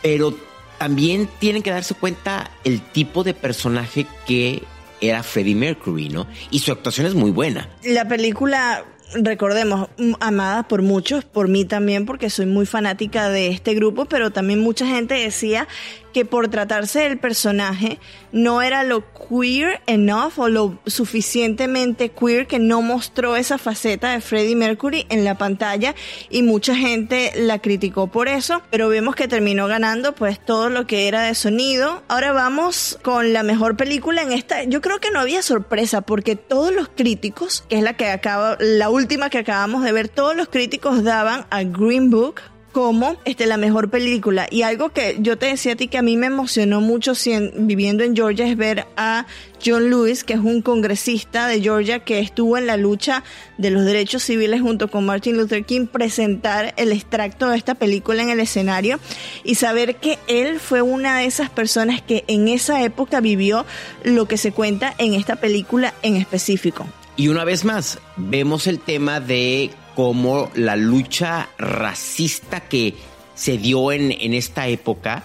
pero 0.00 0.34
también 0.78 1.28
tienen 1.38 1.62
que 1.62 1.70
darse 1.70 1.92
cuenta 1.92 2.50
el 2.64 2.80
tipo 2.80 3.24
de 3.24 3.34
personaje 3.34 4.06
que 4.26 4.62
era 5.00 5.22
Freddie 5.22 5.54
Mercury, 5.54 6.08
¿no? 6.08 6.26
Y 6.50 6.60
su 6.60 6.72
actuación 6.72 7.06
es 7.06 7.14
muy 7.14 7.30
buena. 7.30 7.68
La 7.82 8.06
película 8.06 8.84
recordemos, 9.14 9.88
amada 10.20 10.62
por 10.64 10.82
muchos, 10.82 11.24
por 11.24 11.48
mí 11.48 11.64
también, 11.64 12.06
porque 12.06 12.30
soy 12.30 12.46
muy 12.46 12.66
fanática 12.66 13.28
de 13.28 13.48
este 13.48 13.74
grupo, 13.74 14.04
pero 14.04 14.30
también 14.30 14.60
mucha 14.60 14.86
gente 14.86 15.14
decía 15.14 15.66
que 16.12 16.24
por 16.24 16.48
tratarse 16.48 17.00
del 17.00 17.18
personaje 17.18 17.98
no 18.32 18.62
era 18.62 18.84
lo 18.84 19.04
queer 19.12 19.80
enough 19.86 20.38
o 20.38 20.48
lo 20.48 20.78
suficientemente 20.86 22.10
queer 22.10 22.46
que 22.46 22.58
no 22.58 22.82
mostró 22.82 23.36
esa 23.36 23.58
faceta 23.58 24.10
de 24.10 24.20
Freddie 24.20 24.56
Mercury 24.56 25.06
en 25.08 25.24
la 25.24 25.36
pantalla 25.36 25.94
y 26.28 26.42
mucha 26.42 26.74
gente 26.74 27.32
la 27.36 27.58
criticó 27.58 28.08
por 28.08 28.28
eso, 28.28 28.62
pero 28.70 28.88
vemos 28.88 29.14
que 29.14 29.28
terminó 29.28 29.66
ganando 29.66 30.14
pues 30.14 30.44
todo 30.44 30.70
lo 30.70 30.86
que 30.86 31.08
era 31.08 31.22
de 31.22 31.34
sonido. 31.34 32.02
Ahora 32.08 32.32
vamos 32.32 32.98
con 33.02 33.32
la 33.32 33.42
mejor 33.42 33.76
película 33.76 34.22
en 34.22 34.32
esta, 34.32 34.64
yo 34.64 34.80
creo 34.80 34.98
que 34.98 35.10
no 35.10 35.20
había 35.20 35.42
sorpresa 35.42 36.00
porque 36.00 36.36
todos 36.36 36.72
los 36.74 36.88
críticos, 36.88 37.64
que 37.68 37.76
es 37.76 37.82
la 37.82 37.94
que 37.94 38.08
acaba 38.08 38.56
la 38.60 38.90
última 38.90 39.30
que 39.30 39.38
acabamos 39.38 39.84
de 39.84 39.92
ver, 39.92 40.08
todos 40.08 40.36
los 40.36 40.48
críticos 40.48 41.04
daban 41.04 41.46
a 41.50 41.62
Green 41.62 42.10
Book 42.10 42.40
como 42.72 43.16
este, 43.24 43.46
la 43.46 43.56
mejor 43.56 43.90
película. 43.90 44.46
Y 44.50 44.62
algo 44.62 44.90
que 44.90 45.16
yo 45.20 45.36
te 45.36 45.46
decía 45.46 45.72
a 45.72 45.76
ti 45.76 45.88
que 45.88 45.98
a 45.98 46.02
mí 46.02 46.16
me 46.16 46.26
emocionó 46.26 46.80
mucho 46.80 47.12
viviendo 47.54 48.04
en 48.04 48.14
Georgia 48.14 48.46
es 48.46 48.56
ver 48.56 48.86
a 48.96 49.26
John 49.64 49.90
Lewis, 49.90 50.24
que 50.24 50.34
es 50.34 50.40
un 50.40 50.62
congresista 50.62 51.46
de 51.46 51.60
Georgia 51.60 52.00
que 52.00 52.18
estuvo 52.20 52.56
en 52.56 52.66
la 52.66 52.76
lucha 52.76 53.22
de 53.58 53.70
los 53.70 53.84
derechos 53.84 54.22
civiles 54.22 54.60
junto 54.60 54.88
con 54.88 55.04
Martin 55.04 55.36
Luther 55.36 55.64
King, 55.64 55.86
presentar 55.86 56.74
el 56.76 56.92
extracto 56.92 57.48
de 57.48 57.56
esta 57.56 57.74
película 57.74 58.22
en 58.22 58.30
el 58.30 58.40
escenario 58.40 58.98
y 59.44 59.56
saber 59.56 59.96
que 59.96 60.18
él 60.28 60.60
fue 60.60 60.82
una 60.82 61.18
de 61.18 61.26
esas 61.26 61.50
personas 61.50 62.00
que 62.00 62.24
en 62.26 62.48
esa 62.48 62.82
época 62.82 63.20
vivió 63.20 63.66
lo 64.04 64.26
que 64.26 64.36
se 64.36 64.52
cuenta 64.52 64.94
en 64.98 65.14
esta 65.14 65.36
película 65.36 65.94
en 66.02 66.16
específico. 66.16 66.86
Y 67.16 67.28
una 67.28 67.44
vez 67.44 67.64
más, 67.64 67.98
vemos 68.16 68.66
el 68.66 68.78
tema 68.78 69.20
de 69.20 69.70
como 70.00 70.50
la 70.54 70.76
lucha 70.76 71.50
racista 71.58 72.60
que 72.60 72.94
se 73.34 73.58
dio 73.58 73.92
en, 73.92 74.12
en 74.12 74.32
esta 74.32 74.66
época, 74.66 75.24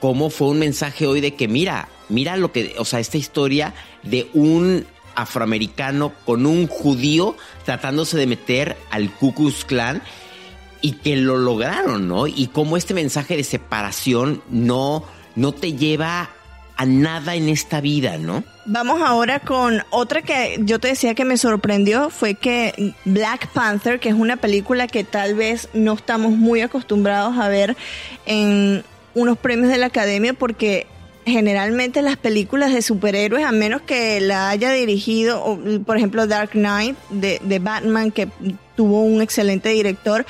como 0.00 0.30
fue 0.30 0.48
un 0.48 0.58
mensaje 0.58 1.06
hoy 1.06 1.20
de 1.20 1.34
que 1.34 1.48
mira, 1.48 1.90
mira 2.08 2.38
lo 2.38 2.50
que, 2.50 2.74
o 2.78 2.86
sea, 2.86 2.98
esta 2.98 3.18
historia 3.18 3.74
de 4.04 4.30
un 4.32 4.86
afroamericano 5.16 6.14
con 6.24 6.46
un 6.46 6.66
judío 6.66 7.36
tratándose 7.66 8.16
de 8.16 8.26
meter 8.26 8.78
al 8.90 9.10
Ku 9.10 9.34
Klux 9.34 9.66
Klan 9.66 10.00
y 10.80 10.92
que 10.92 11.16
lo 11.16 11.36
lograron, 11.36 12.08
¿no? 12.08 12.26
Y 12.26 12.46
cómo 12.46 12.78
este 12.78 12.94
mensaje 12.94 13.36
de 13.36 13.44
separación 13.44 14.42
no, 14.48 15.04
no 15.34 15.52
te 15.52 15.74
lleva 15.74 16.30
a 16.78 16.86
nada 16.86 17.34
en 17.34 17.50
esta 17.50 17.82
vida, 17.82 18.16
¿no? 18.16 18.44
Vamos 18.68 19.00
ahora 19.00 19.38
con 19.38 19.80
otra 19.90 20.22
que 20.22 20.58
yo 20.60 20.80
te 20.80 20.88
decía 20.88 21.14
que 21.14 21.24
me 21.24 21.36
sorprendió, 21.36 22.10
fue 22.10 22.34
que 22.34 22.94
Black 23.04 23.46
Panther, 23.52 24.00
que 24.00 24.08
es 24.08 24.14
una 24.16 24.36
película 24.36 24.88
que 24.88 25.04
tal 25.04 25.34
vez 25.34 25.68
no 25.72 25.94
estamos 25.94 26.32
muy 26.32 26.62
acostumbrados 26.62 27.38
a 27.38 27.48
ver 27.48 27.76
en 28.26 28.82
unos 29.14 29.38
premios 29.38 29.70
de 29.70 29.78
la 29.78 29.86
academia 29.86 30.32
porque 30.32 30.88
generalmente 31.24 32.02
las 32.02 32.16
películas 32.16 32.74
de 32.74 32.82
superhéroes, 32.82 33.44
a 33.44 33.52
menos 33.52 33.82
que 33.82 34.20
la 34.20 34.48
haya 34.48 34.72
dirigido, 34.72 35.60
por 35.86 35.96
ejemplo, 35.96 36.26
Dark 36.26 36.50
Knight 36.50 36.96
de, 37.10 37.40
de 37.44 37.58
Batman, 37.60 38.10
que 38.10 38.28
tuvo 38.74 39.02
un 39.02 39.22
excelente 39.22 39.68
director, 39.68 40.26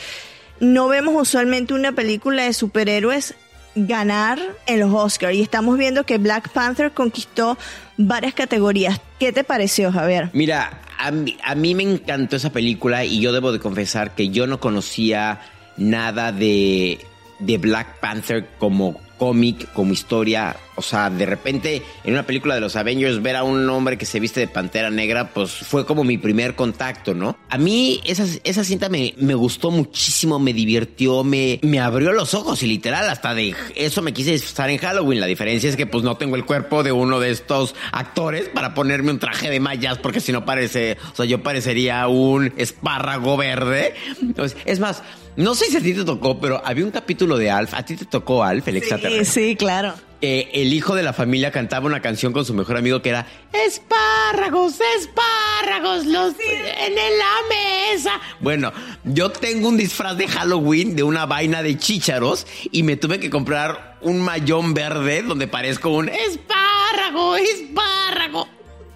no 0.61 0.89
vemos 0.89 1.15
usualmente 1.21 1.73
una 1.73 1.93
película 1.93 2.45
de 2.45 2.53
superhéroes 2.53 3.35
ganar 3.77 4.41
en 4.67 4.81
los 4.81 4.93
Oscars 4.93 5.35
y 5.35 5.43
estamos 5.43 5.79
viendo 5.79 6.05
que 6.05 6.19
Black 6.19 6.49
Panther 6.49 6.93
conquistó 6.93 7.57
varias 7.97 8.35
categorías. 8.35 9.01
¿Qué 9.21 9.33
te 9.33 9.45
pareció, 9.45 9.93
Javier? 9.93 10.31
Mira, 10.33 10.81
a 10.99 11.11
mí, 11.11 11.37
a 11.45 11.55
mí 11.55 11.75
me 11.75 11.83
encantó 11.85 12.37
esa 12.37 12.51
película 12.51 13.05
y 13.05 13.21
yo 13.21 13.33
debo 13.33 13.53
de 13.53 13.61
confesar 13.61 14.15
que 14.15 14.31
yo 14.31 14.47
no 14.47 14.59
conocía 14.59 15.41
nada 15.77 16.33
de, 16.33 16.99
de 17.39 17.59
Black 17.59 18.01
Panther 18.01 18.49
como 18.59 18.99
cómic, 19.19 19.71
como 19.73 19.93
historia. 19.93 20.57
O 20.77 20.83
sea, 20.83 21.11
de 21.11 21.27
repente 21.27 21.83
en 22.05 22.13
una 22.13 22.25
película 22.25 22.55
de 22.55 22.61
los 22.61 22.77
Avengers 22.77 23.23
ver 23.23 23.37
a 23.37 23.43
un 23.43 23.69
hombre 23.69 23.99
que 23.99 24.07
se 24.07 24.21
viste 24.21 24.41
de 24.41 24.49
pantera 24.49 24.91
negra, 24.91 25.31
pues 25.33 25.51
fue 25.51 25.87
como 25.87 26.05
mi 26.05 26.19
primer 26.19 26.55
contacto, 26.55 27.15
¿no? 27.15 27.37
A 27.49 27.59
mí 27.59 28.01
esa, 28.05 28.25
esa 28.45 28.63
cinta 28.63 28.89
me, 28.89 29.15
me 29.17 29.35
gustó 29.35 29.71
muchísimo, 29.71 30.39
me 30.39 30.53
divirtió, 30.53 31.25
me, 31.25 31.59
me 31.63 31.81
abrió 31.81 32.13
los 32.13 32.35
ojos 32.35 32.63
y 32.63 32.67
literal 32.67 33.09
hasta 33.09 33.35
de 33.35 33.55
eso 33.75 34.03
me 34.03 34.13
quise 34.13 34.35
estar 34.35 34.71
en 34.71 34.79
Halloween. 34.79 35.21
La 35.21 35.27
diferencia 35.27 35.69
es 35.69 35.77
que 35.77 35.87
pues 35.87 36.05
no 36.05 36.17
tengo 36.17 36.37
el 36.37 36.45
cuerpo 36.45 36.83
de 36.83 36.93
uno 36.93 37.21
de 37.21 37.31
estos 37.31 37.75
actores 37.93 38.49
para 38.49 38.75
ponerme 38.75 39.11
un 39.11 39.19
traje 39.19 39.51
de 39.51 39.61
mayas 39.61 39.99
porque 39.99 40.21
si 40.21 40.33
no 40.33 40.45
parece, 40.45 40.99
o 41.13 41.17
sea, 41.17 41.25
yo 41.25 41.43
parecería 41.43 42.07
un 42.09 42.53
espárrago 42.57 43.37
verde. 43.37 43.95
Entonces, 44.21 44.59
es 44.65 44.79
más, 44.79 45.03
no 45.37 45.55
sé 45.55 45.67
si 45.67 45.77
a 45.77 45.81
ti 45.81 45.95
te 45.95 46.05
tocó, 46.05 46.41
pero 46.41 46.61
había 46.65 46.85
un 46.85 46.91
capítulo 46.91 47.37
de 47.37 47.51
Alf. 47.51 47.75
¿A 47.75 47.85
ti 47.85 47.97
te 47.97 48.05
tocó 48.05 48.45
Alf, 48.45 48.69
el 48.69 48.83
Sí, 48.83 49.25
sí, 49.25 49.57
claro 49.57 49.95
el 50.21 50.73
hijo 50.73 50.95
de 50.95 51.03
la 51.03 51.13
familia 51.13 51.51
cantaba 51.51 51.87
una 51.87 52.01
canción 52.01 52.33
con 52.33 52.45
su 52.45 52.55
mejor 52.55 52.77
amigo 52.77 53.03
que 53.03 53.11
era 53.11 53.27
Espárragos, 53.53 54.79
espárragos, 54.99 56.07
los 56.07 56.35
en 56.39 56.95
la 56.95 57.35
mesa. 57.49 58.21
Bueno, 58.41 58.73
yo 59.05 59.31
tengo 59.31 59.69
un 59.69 59.77
disfraz 59.77 60.17
de 60.17 60.29
Halloween 60.29 60.97
de 60.97 61.03
una 61.03 61.27
vaina 61.27 61.63
de 61.63 61.77
chícharos 61.79 62.47
y 62.71 62.83
me 62.83 62.97
tuve 62.97 63.19
que 63.19 63.31
comprar 63.31 63.97
un 64.03 64.21
mayón 64.21 64.75
verde 64.75 65.23
donde 65.23 65.49
parezco 65.49 65.91
un 65.91 66.09
espárrago, 66.09 67.37
espárrago. 67.37 68.49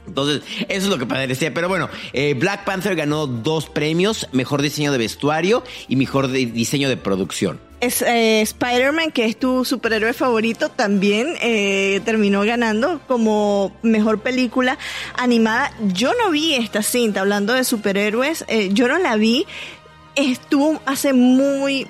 Entonces, 0.07 0.43
eso 0.69 0.87
es 0.87 0.87
lo 0.87 0.99
que 0.99 1.07
parecía. 1.07 1.55
Pero 1.55 1.69
bueno, 1.69 1.89
eh, 2.13 2.35
Black 2.35 2.65
Panther 2.65 2.97
ganó 2.97 3.27
dos 3.27 3.69
premios, 3.69 4.29
mejor 4.33 4.61
diseño 4.61 4.93
de 4.93 4.99
vestuario 4.99 5.63
y 5.89 5.97
mejor 5.97 6.29
diseño 6.31 6.89
de 6.89 6.97
producción. 6.97 7.70
Es, 7.81 8.03
eh, 8.03 8.43
Spider-Man, 8.43 9.11
que 9.11 9.25
es 9.25 9.39
tu 9.39 9.65
superhéroe 9.65 10.13
favorito, 10.13 10.69
también 10.69 11.35
eh, 11.41 12.01
terminó 12.05 12.43
ganando 12.43 13.01
como 13.07 13.73
mejor 13.83 14.21
película 14.21 14.79
animada. 15.17 15.73
Yo 15.93 16.13
no 16.23 16.31
vi 16.31 16.55
esta 16.55 16.83
cinta, 16.83 17.21
hablando 17.21 17.55
de 17.55 17.65
superhéroes, 17.65 18.45
yo 18.73 18.87
no 18.87 18.99
la 18.99 19.17
vi 19.17 19.47
estuvo 20.17 20.81
hace 20.87 21.13
muy, 21.13 21.87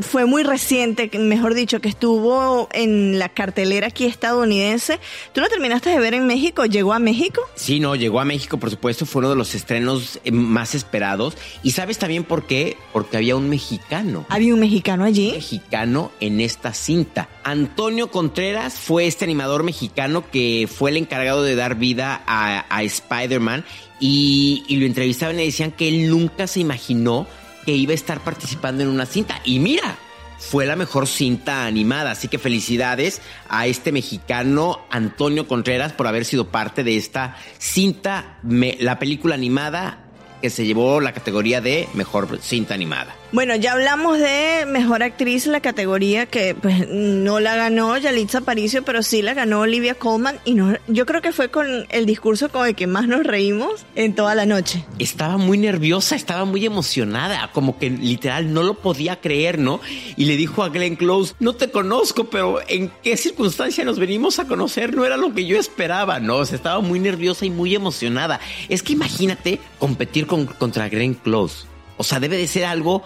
fue 0.00 0.26
muy 0.26 0.42
reciente, 0.42 1.10
mejor 1.18 1.54
dicho, 1.54 1.80
que 1.80 1.88
estuvo 1.88 2.68
en 2.72 3.18
la 3.18 3.28
cartelera 3.28 3.88
aquí 3.88 4.04
estadounidense. 4.04 4.98
¿Tú 5.32 5.40
lo 5.40 5.48
terminaste 5.48 5.90
de 5.90 5.98
ver 5.98 6.14
en 6.14 6.26
México? 6.26 6.64
¿Llegó 6.64 6.92
a 6.92 6.98
México? 6.98 7.42
Sí, 7.54 7.80
no, 7.80 7.94
llegó 7.94 8.20
a 8.20 8.24
México, 8.24 8.58
por 8.58 8.70
supuesto, 8.70 9.06
fue 9.06 9.20
uno 9.20 9.30
de 9.30 9.36
los 9.36 9.54
estrenos 9.54 10.20
eh, 10.24 10.32
más 10.32 10.74
esperados. 10.74 11.36
¿Y 11.62 11.72
sabes 11.72 11.98
también 11.98 12.24
por 12.24 12.46
qué? 12.46 12.76
Porque 12.92 13.16
había 13.16 13.36
un 13.36 13.48
mexicano. 13.48 14.26
¿Había 14.28 14.54
un 14.54 14.60
mexicano 14.60 15.04
allí? 15.04 15.28
Un 15.28 15.34
mexicano 15.36 16.12
en 16.20 16.40
esta 16.40 16.74
cinta. 16.74 17.28
Antonio 17.44 18.10
Contreras 18.10 18.74
fue 18.74 19.06
este 19.06 19.24
animador 19.24 19.62
mexicano 19.62 20.24
que 20.30 20.68
fue 20.72 20.90
el 20.90 20.96
encargado 20.96 21.42
de 21.42 21.54
dar 21.54 21.76
vida 21.76 22.22
a, 22.26 22.82
Spider-Man 22.82 23.64
y, 24.00 24.64
y 24.66 24.76
lo 24.76 24.86
entrevistaban 24.86 25.38
y 25.38 25.46
decían 25.46 25.70
que 25.70 25.88
él 25.88 26.10
nunca 26.10 26.48
se 26.48 26.58
imaginó 26.58 27.26
que 27.64 27.72
iba 27.72 27.92
a 27.92 27.94
estar 27.94 28.20
participando 28.20 28.82
en 28.82 28.88
una 28.88 29.06
cinta. 29.06 29.40
Y 29.44 29.58
mira, 29.58 29.96
fue 30.38 30.66
la 30.66 30.76
mejor 30.76 31.06
cinta 31.06 31.64
animada. 31.66 32.10
Así 32.10 32.28
que 32.28 32.38
felicidades 32.38 33.22
a 33.48 33.66
este 33.66 33.92
mexicano 33.92 34.80
Antonio 34.90 35.46
Contreras 35.46 35.92
por 35.92 36.06
haber 36.06 36.24
sido 36.24 36.48
parte 36.48 36.84
de 36.84 36.96
esta 36.96 37.36
cinta, 37.58 38.38
la 38.42 38.98
película 38.98 39.34
animada 39.34 39.98
que 40.40 40.50
se 40.50 40.66
llevó 40.66 41.00
la 41.00 41.12
categoría 41.12 41.60
de 41.60 41.88
mejor 41.94 42.38
cinta 42.42 42.74
animada. 42.74 43.14
Bueno, 43.32 43.56
ya 43.56 43.72
hablamos 43.72 44.18
de 44.18 44.66
mejor 44.66 45.02
actriz, 45.02 45.46
la 45.46 45.60
categoría 45.60 46.26
que 46.26 46.54
pues 46.54 46.86
no 46.90 47.40
la 47.40 47.56
ganó 47.56 47.96
Yalitza 47.96 48.38
Aparicio, 48.38 48.84
pero 48.84 49.02
sí 49.02 49.22
la 49.22 49.32
ganó 49.32 49.60
Olivia 49.60 49.94
Colman 49.94 50.38
y 50.44 50.52
no, 50.52 50.76
yo 50.86 51.06
creo 51.06 51.22
que 51.22 51.32
fue 51.32 51.48
con 51.48 51.86
el 51.88 52.04
discurso 52.04 52.50
con 52.50 52.66
el 52.66 52.74
que 52.74 52.86
más 52.86 53.08
nos 53.08 53.24
reímos 53.24 53.86
en 53.94 54.14
toda 54.14 54.34
la 54.34 54.44
noche. 54.44 54.84
Estaba 54.98 55.38
muy 55.38 55.56
nerviosa, 55.56 56.14
estaba 56.14 56.44
muy 56.44 56.66
emocionada, 56.66 57.50
como 57.54 57.78
que 57.78 57.88
literal 57.88 58.52
no 58.52 58.62
lo 58.62 58.74
podía 58.74 59.18
creer, 59.18 59.58
¿no? 59.58 59.80
Y 60.18 60.26
le 60.26 60.36
dijo 60.36 60.62
a 60.62 60.68
Glenn 60.68 60.96
Close, 60.96 61.32
no 61.40 61.54
te 61.54 61.70
conozco, 61.70 62.24
pero 62.24 62.58
¿en 62.68 62.92
qué 63.02 63.16
circunstancia 63.16 63.82
nos 63.82 63.98
venimos 63.98 64.40
a 64.40 64.44
conocer? 64.44 64.94
No 64.94 65.06
era 65.06 65.16
lo 65.16 65.32
que 65.32 65.46
yo 65.46 65.58
esperaba, 65.58 66.20
¿no? 66.20 66.36
O 66.36 66.44
sea, 66.44 66.56
estaba 66.56 66.80
muy 66.80 67.00
nerviosa 67.00 67.46
y 67.46 67.50
muy 67.50 67.74
emocionada. 67.74 68.40
Es 68.68 68.82
que 68.82 68.92
imagínate 68.92 69.58
competir 69.78 70.26
con, 70.26 70.44
contra 70.44 70.90
Glenn 70.90 71.14
Close. 71.14 71.71
O 72.02 72.04
sea, 72.04 72.20
debe 72.20 72.36
de 72.36 72.48
ser 72.48 72.64
algo 72.64 73.02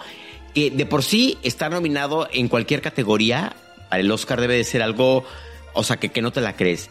que 0.53 0.71
de 0.71 0.85
por 0.85 1.03
sí 1.03 1.37
estar 1.43 1.71
nominado 1.71 2.27
en 2.33 2.47
cualquier 2.47 2.81
categoría 2.81 3.55
para 3.89 4.01
el 4.01 4.11
Oscar 4.11 4.41
debe 4.41 4.55
de 4.55 4.63
ser 4.63 4.81
algo, 4.81 5.23
o 5.73 5.83
sea, 5.83 5.97
que, 5.97 6.09
que 6.09 6.21
no 6.21 6.31
te 6.31 6.41
la 6.41 6.55
crees. 6.55 6.89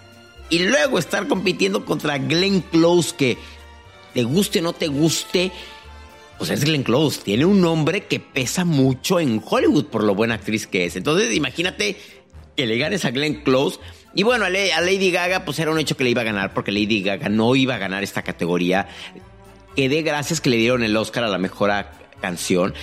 Y 0.48 0.60
luego 0.60 0.98
estar 0.98 1.26
compitiendo 1.26 1.84
contra 1.84 2.18
Glenn 2.18 2.60
Close, 2.60 3.14
que 3.16 3.36
te 4.14 4.22
guste 4.22 4.60
o 4.60 4.62
no 4.62 4.72
te 4.72 4.86
guste, 4.86 5.50
pues 6.38 6.50
es 6.50 6.64
Glenn 6.64 6.84
Close. 6.84 7.20
Tiene 7.22 7.44
un 7.44 7.60
nombre 7.60 8.04
que 8.04 8.21
pesa 8.21 8.64
mucho 8.64 9.19
en 9.19 9.42
Hollywood 9.45 9.86
por 9.86 10.04
lo 10.04 10.14
buena 10.14 10.34
actriz 10.34 10.66
que 10.66 10.86
es. 10.86 10.97
Entonces, 10.97 11.34
imagínate 11.34 11.97
que 12.56 12.66
le 12.66 12.78
ganes 12.78 13.04
a 13.04 13.10
Glenn 13.10 13.42
Close. 13.42 13.80
Y 14.14 14.23
bueno, 14.23 14.47
a 14.47 14.50
Lady 14.50 15.10
Gaga, 15.10 15.45
pues 15.45 15.58
era 15.58 15.71
un 15.71 15.78
hecho 15.78 15.97
que 15.97 16.04
le 16.04 16.10
iba 16.10 16.23
a 16.23 16.25
ganar, 16.25 16.54
porque 16.54 16.73
Lady 16.73 17.02
Gaga 17.02 17.28
no 17.28 17.54
iba 17.54 17.75
a 17.75 17.78
ganar 17.78 18.02
esta 18.02 18.23
categoría 18.23 18.88
que 19.76 19.89
dé 19.89 20.02
gracias 20.02 20.41
que 20.41 20.50
le 20.50 20.56
dieron 20.56 20.82
el 20.82 20.97
Oscar 20.97 21.25
a 21.25 21.28
la 21.28 21.39
mejor 21.39 21.71
canción, 22.21 22.75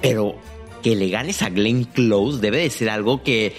pero 0.00 0.36
que 0.82 0.96
le 0.96 1.10
ganes 1.10 1.42
a 1.42 1.50
Glenn 1.50 1.84
Close 1.84 2.40
debe 2.40 2.58
de 2.58 2.70
ser 2.70 2.88
algo 2.88 3.22
que, 3.22 3.54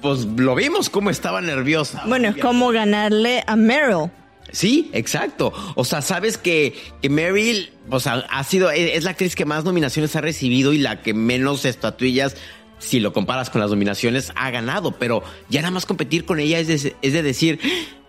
pues 0.00 0.24
lo 0.24 0.54
vimos 0.54 0.88
como 0.88 1.10
estaba 1.10 1.40
nerviosa. 1.40 2.02
Bueno, 2.06 2.28
es 2.28 2.36
como 2.36 2.70
ganarle 2.70 3.42
a 3.46 3.56
Meryl. 3.56 4.10
Sí, 4.52 4.90
exacto. 4.92 5.52
O 5.74 5.84
sea, 5.84 6.00
sabes 6.00 6.38
que, 6.38 6.74
que 7.02 7.08
Meryl, 7.08 7.72
o 7.90 7.98
sea, 7.98 8.24
ha 8.30 8.44
sido, 8.44 8.70
es, 8.70 9.02
la 9.02 9.10
actriz 9.10 9.34
que 9.34 9.44
más 9.44 9.64
nominaciones 9.64 10.14
ha 10.14 10.20
recibido 10.20 10.72
y 10.72 10.78
la 10.78 11.02
que 11.02 11.12
menos 11.12 11.64
estatuillas 11.64 12.36
si 12.78 13.00
lo 13.00 13.12
comparas 13.12 13.50
con 13.50 13.62
las 13.62 13.70
nominaciones, 13.70 14.32
ha 14.36 14.50
ganado, 14.50 14.92
pero 14.92 15.22
ya 15.48 15.62
nada 15.62 15.70
más 15.70 15.86
competir 15.86 16.26
con 16.26 16.38
ella 16.38 16.58
es 16.58 16.68
es 16.68 17.12
de 17.12 17.22
decir, 17.22 17.58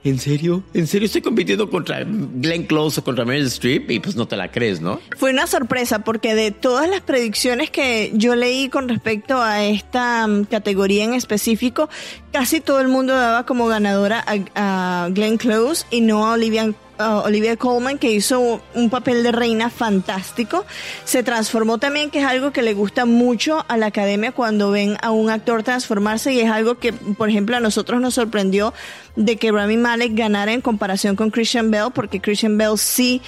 ¿En 0.05 0.19
serio? 0.19 0.63
¿En 0.75 0.85
serio 0.85 1.07
estoy 1.07 1.23
compitiendo 1.23 1.67
contra 1.71 2.03
Glenn 2.05 2.67
Close 2.67 2.99
o 2.99 3.03
contra 3.03 3.25
Meryl 3.25 3.47
Streep? 3.47 3.89
Y 3.89 3.99
pues 3.99 4.15
no 4.15 4.27
te 4.27 4.37
la 4.37 4.51
crees, 4.51 4.79
¿no? 4.79 4.99
Fue 5.17 5.31
una 5.31 5.47
sorpresa 5.47 6.03
porque 6.03 6.35
de 6.35 6.51
todas 6.51 6.87
las 6.87 7.01
predicciones 7.01 7.71
que 7.71 8.11
yo 8.13 8.35
leí 8.35 8.69
con 8.69 8.87
respecto 8.87 9.41
a 9.41 9.65
esta 9.65 10.27
mm, 10.27 10.45
categoría 10.45 11.05
en 11.05 11.15
específico, 11.15 11.89
casi 12.31 12.61
todo 12.61 12.81
el 12.81 12.87
mundo 12.87 13.15
daba 13.15 13.47
como 13.47 13.65
ganadora 13.65 14.23
a, 14.27 15.09
Glenn 15.11 15.37
Close 15.37 15.87
y 15.89 16.01
no 16.01 16.27
a 16.27 16.33
Olivia 16.33 16.71
Olivia 16.97 17.58
Colman, 17.58 17.97
que 17.97 18.12
hizo 18.12 18.62
un 18.73 18.89
papel 18.89 19.23
de 19.23 19.31
reina 19.31 19.69
fantástico. 19.69 20.65
Se 21.03 21.23
transformó 21.23 21.77
también, 21.77 22.10
que 22.10 22.19
es 22.19 22.25
algo 22.25 22.51
que 22.51 22.62
le 22.62 22.73
gusta 22.73 23.05
mucho 23.05 23.65
a 23.67 23.77
la 23.77 23.88
academia 23.88 24.31
cuando 24.31 24.71
ven 24.71 24.97
a 25.01 25.12
un 25.12 25.29
actor 25.29 25.63
transformarse 25.63 26.34
y 26.34 26.39
es 26.39 26.49
algo 26.49 26.75
que, 26.79 26.93
por 26.93 27.29
ejemplo, 27.29 27.58
a 27.58 27.60
nosotros 27.60 28.01
nos 28.01 28.13
sorprendió 28.13 28.73
de 29.15 29.38
que 29.38 29.51
Rami 29.51 29.77
Malek 29.77 30.13
ganara 30.15 30.53
en 30.53 30.62
comparación 30.62 31.15
con 31.15 31.31
Christian 31.31 31.71
Bell, 31.71 31.91
porque 31.93 32.19
Christian 32.21 32.58
Bell 32.58 32.77
sí 32.77 33.21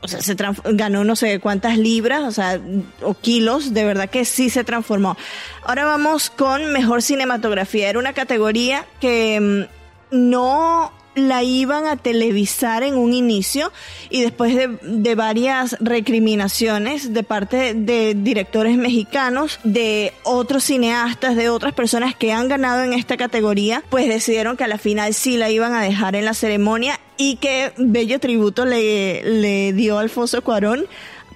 o 0.00 0.08
sea, 0.08 0.22
se 0.22 0.34
ganó 0.64 1.04
no 1.04 1.16
sé 1.16 1.38
cuántas 1.38 1.76
libras, 1.76 2.22
o 2.22 2.32
sea, 2.32 2.58
o 3.02 3.14
kilos, 3.14 3.74
de 3.74 3.84
verdad 3.84 4.08
que 4.08 4.24
sí 4.24 4.48
se 4.48 4.64
transformó. 4.64 5.16
Ahora 5.64 5.84
vamos 5.84 6.30
con 6.30 6.72
mejor 6.72 7.02
cinematografía. 7.02 7.90
Era 7.90 7.98
una 7.98 8.14
categoría 8.14 8.86
que 9.00 9.68
mm, 10.10 10.16
no 10.30 10.92
la 11.14 11.42
iban 11.42 11.86
a 11.86 11.96
televisar 11.96 12.82
en 12.82 12.96
un 12.96 13.12
inicio 13.12 13.72
y 14.10 14.22
después 14.22 14.54
de, 14.56 15.14
varias 15.14 15.76
recriminaciones 15.80 17.12
de 17.12 17.22
parte 17.22 17.74
de 17.74 18.14
directores 18.14 18.76
mexicanos, 18.76 19.58
de 19.64 20.12
otros 20.22 20.64
cineastas, 20.64 21.36
de 21.36 21.48
otras 21.48 21.74
personas 21.74 22.14
que 22.14 22.32
han 22.32 22.48
ganado 22.48 22.84
en 22.84 22.92
esta 22.92 23.16
categoría, 23.16 23.82
pues 23.90 24.08
decidieron 24.08 24.56
que 24.56 24.64
a 24.64 24.68
la 24.68 24.78
final 24.78 25.12
sí 25.14 25.36
la 25.36 25.50
iban 25.50 25.74
a 25.74 25.82
dejar 25.82 26.14
en 26.14 26.24
la 26.24 26.34
ceremonia 26.34 27.00
y 27.16 27.36
que 27.36 27.72
bello 27.76 28.18
tributo 28.18 28.64
le, 28.64 29.22
le 29.22 29.72
dio 29.72 29.98
Alfonso 29.98 30.42
Cuarón 30.42 30.86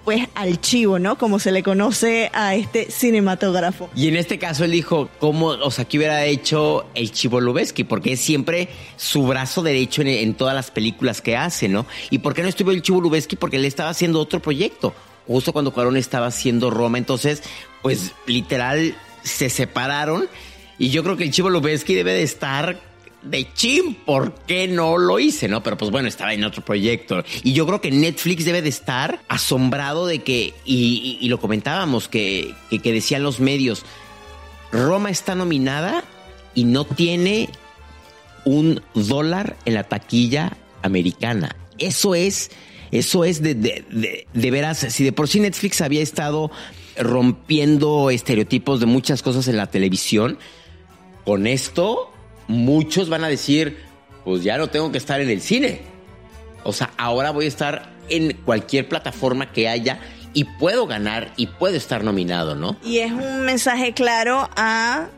pues 0.04 0.28
al 0.34 0.60
chivo, 0.60 0.98
¿no? 0.98 1.16
Como 1.16 1.38
se 1.38 1.50
le 1.50 1.62
conoce 1.62 2.30
a 2.34 2.54
este 2.54 2.90
cinematógrafo. 2.90 3.88
Y 3.96 4.08
en 4.08 4.16
este 4.16 4.38
caso 4.38 4.64
él 4.64 4.72
dijo, 4.72 5.08
¿cómo, 5.18 5.46
o 5.46 5.70
sea, 5.70 5.86
qué 5.86 5.98
hubiera 5.98 6.24
hecho 6.26 6.86
el 6.94 7.10
chivo 7.10 7.40
Lubeski? 7.40 7.84
Porque 7.84 8.12
es 8.12 8.20
siempre 8.20 8.68
su 8.96 9.26
brazo 9.26 9.62
derecho 9.62 10.02
en, 10.02 10.34
todas 10.34 10.54
las 10.54 10.70
películas 10.70 11.20
que 11.22 11.36
hace, 11.36 11.68
¿no? 11.68 11.86
¿Y 12.10 12.18
por 12.18 12.34
qué 12.34 12.42
no 12.42 12.48
estuvo 12.48 12.70
el 12.70 12.82
chivo 12.82 13.00
Lubeski? 13.00 13.36
Porque 13.36 13.56
él 13.56 13.64
estaba 13.64 13.90
haciendo 13.90 14.20
otro 14.20 14.40
proyecto, 14.40 14.92
justo 15.26 15.52
cuando 15.52 15.72
Cuarón 15.72 15.96
estaba 15.96 16.26
haciendo 16.26 16.70
Roma. 16.70 16.98
Entonces, 16.98 17.42
pues 17.82 18.12
literal, 18.26 18.94
se 19.22 19.48
separaron. 19.48 20.28
Y 20.78 20.90
yo 20.90 21.02
creo 21.02 21.16
que 21.16 21.24
el 21.24 21.30
chivo 21.30 21.50
Lubeski 21.50 21.94
debe 21.94 22.12
de 22.12 22.22
estar 22.22 22.80
de 23.24 23.52
chin, 23.54 23.94
¿por 23.94 24.34
qué 24.46 24.68
no 24.68 24.98
lo 24.98 25.18
hice? 25.18 25.48
No, 25.48 25.62
pero 25.62 25.76
pues 25.76 25.90
bueno, 25.90 26.08
estaba 26.08 26.34
en 26.34 26.44
otro 26.44 26.64
proyecto. 26.64 27.24
Y 27.42 27.52
yo 27.52 27.66
creo 27.66 27.80
que 27.80 27.90
Netflix 27.90 28.44
debe 28.44 28.62
de 28.62 28.68
estar 28.68 29.20
asombrado 29.28 30.06
de 30.06 30.20
que, 30.22 30.54
y, 30.64 31.26
lo 31.28 31.40
comentábamos, 31.40 32.08
que, 32.08 32.54
que, 32.70 32.92
decían 32.92 33.22
los 33.22 33.40
medios, 33.40 33.84
Roma 34.72 35.10
está 35.10 35.34
nominada 35.34 36.04
y 36.54 36.64
no 36.64 36.84
tiene 36.84 37.48
un 38.44 38.82
dólar 38.94 39.56
en 39.64 39.74
la 39.74 39.84
taquilla 39.84 40.56
americana. 40.82 41.56
Eso 41.78 42.14
es, 42.14 42.50
eso 42.90 43.24
es 43.24 43.42
de, 43.42 43.54
de, 43.54 44.26
de, 44.32 44.50
veras, 44.50 44.78
si 44.78 45.02
de 45.02 45.12
por 45.12 45.28
sí 45.28 45.40
Netflix 45.40 45.80
había 45.80 46.02
estado 46.02 46.50
rompiendo 46.96 48.10
estereotipos 48.10 48.80
de 48.80 48.86
muchas 48.86 49.22
cosas 49.22 49.48
en 49.48 49.56
la 49.56 49.66
televisión, 49.66 50.38
con 51.24 51.46
esto 51.46 52.13
muchos 52.48 53.08
van 53.08 53.24
a 53.24 53.28
decir, 53.28 53.78
pues 54.24 54.42
ya 54.42 54.58
no 54.58 54.68
tengo 54.68 54.90
que 54.92 54.98
estar 54.98 55.20
en 55.20 55.30
el 55.30 55.40
cine. 55.40 55.82
O 56.62 56.72
sea, 56.72 56.90
ahora 56.96 57.30
voy 57.30 57.44
a 57.44 57.48
estar 57.48 57.90
en 58.08 58.32
cualquier 58.44 58.88
plataforma 58.88 59.52
que 59.52 59.68
haya 59.68 60.00
y 60.32 60.44
puedo 60.44 60.86
ganar 60.86 61.32
y 61.36 61.46
puedo 61.46 61.76
estar 61.76 62.04
nominado, 62.04 62.54
¿no? 62.54 62.76
Y 62.84 62.98
es 62.98 63.12
un 63.12 63.42
mensaje 63.42 63.92
claro 63.92 64.48
a, 64.56 65.08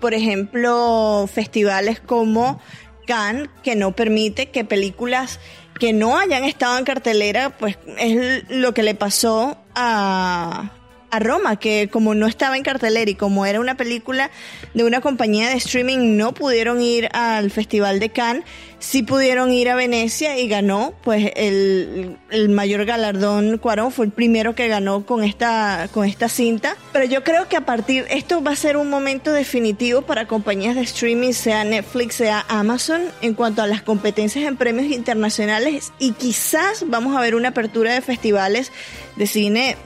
por 0.00 0.14
ejemplo, 0.14 1.28
festivales 1.32 2.00
como 2.00 2.60
Cannes, 3.06 3.48
que 3.62 3.76
no 3.76 3.92
permite 3.92 4.50
que 4.50 4.64
películas 4.64 5.40
que 5.78 5.92
no 5.92 6.18
hayan 6.18 6.44
estado 6.44 6.78
en 6.78 6.84
cartelera, 6.84 7.56
pues 7.56 7.78
es 7.98 8.44
lo 8.50 8.74
que 8.74 8.82
le 8.82 8.94
pasó 8.94 9.56
a 9.74 10.70
a 11.10 11.18
Roma, 11.18 11.56
que 11.56 11.88
como 11.90 12.14
no 12.14 12.26
estaba 12.26 12.56
en 12.56 12.62
cartelera 12.62 13.10
y 13.10 13.14
como 13.14 13.46
era 13.46 13.60
una 13.60 13.76
película 13.76 14.30
de 14.74 14.84
una 14.84 15.00
compañía 15.00 15.48
de 15.48 15.56
streaming, 15.56 16.16
no 16.16 16.32
pudieron 16.32 16.80
ir 16.80 17.08
al 17.12 17.50
Festival 17.50 18.00
de 18.00 18.10
Cannes, 18.10 18.44
sí 18.78 19.02
pudieron 19.02 19.52
ir 19.52 19.68
a 19.68 19.74
Venecia 19.74 20.38
y 20.38 20.48
ganó, 20.48 20.94
pues 21.02 21.32
el, 21.36 22.16
el 22.30 22.48
mayor 22.48 22.84
galardón 22.84 23.58
Cuarón 23.58 23.92
fue 23.92 24.06
el 24.06 24.12
primero 24.12 24.54
que 24.54 24.68
ganó 24.68 25.04
con 25.04 25.22
esta, 25.22 25.88
con 25.92 26.06
esta 26.06 26.28
cinta. 26.28 26.76
Pero 26.92 27.04
yo 27.04 27.22
creo 27.22 27.48
que 27.48 27.56
a 27.56 27.66
partir, 27.66 28.06
esto 28.10 28.42
va 28.42 28.52
a 28.52 28.56
ser 28.56 28.76
un 28.76 28.88
momento 28.88 29.32
definitivo 29.32 30.02
para 30.02 30.26
compañías 30.26 30.74
de 30.74 30.82
streaming, 30.82 31.32
sea 31.32 31.64
Netflix, 31.64 32.16
sea 32.16 32.44
Amazon, 32.48 33.02
en 33.20 33.34
cuanto 33.34 33.62
a 33.62 33.66
las 33.66 33.82
competencias 33.82 34.44
en 34.44 34.56
premios 34.56 34.86
internacionales 34.86 35.92
y 35.98 36.12
quizás 36.12 36.84
vamos 36.88 37.16
a 37.16 37.20
ver 37.20 37.34
una 37.34 37.48
apertura 37.48 37.92
de 37.92 38.00
festivales 38.00 38.72
de 39.16 39.26
cine 39.26 39.76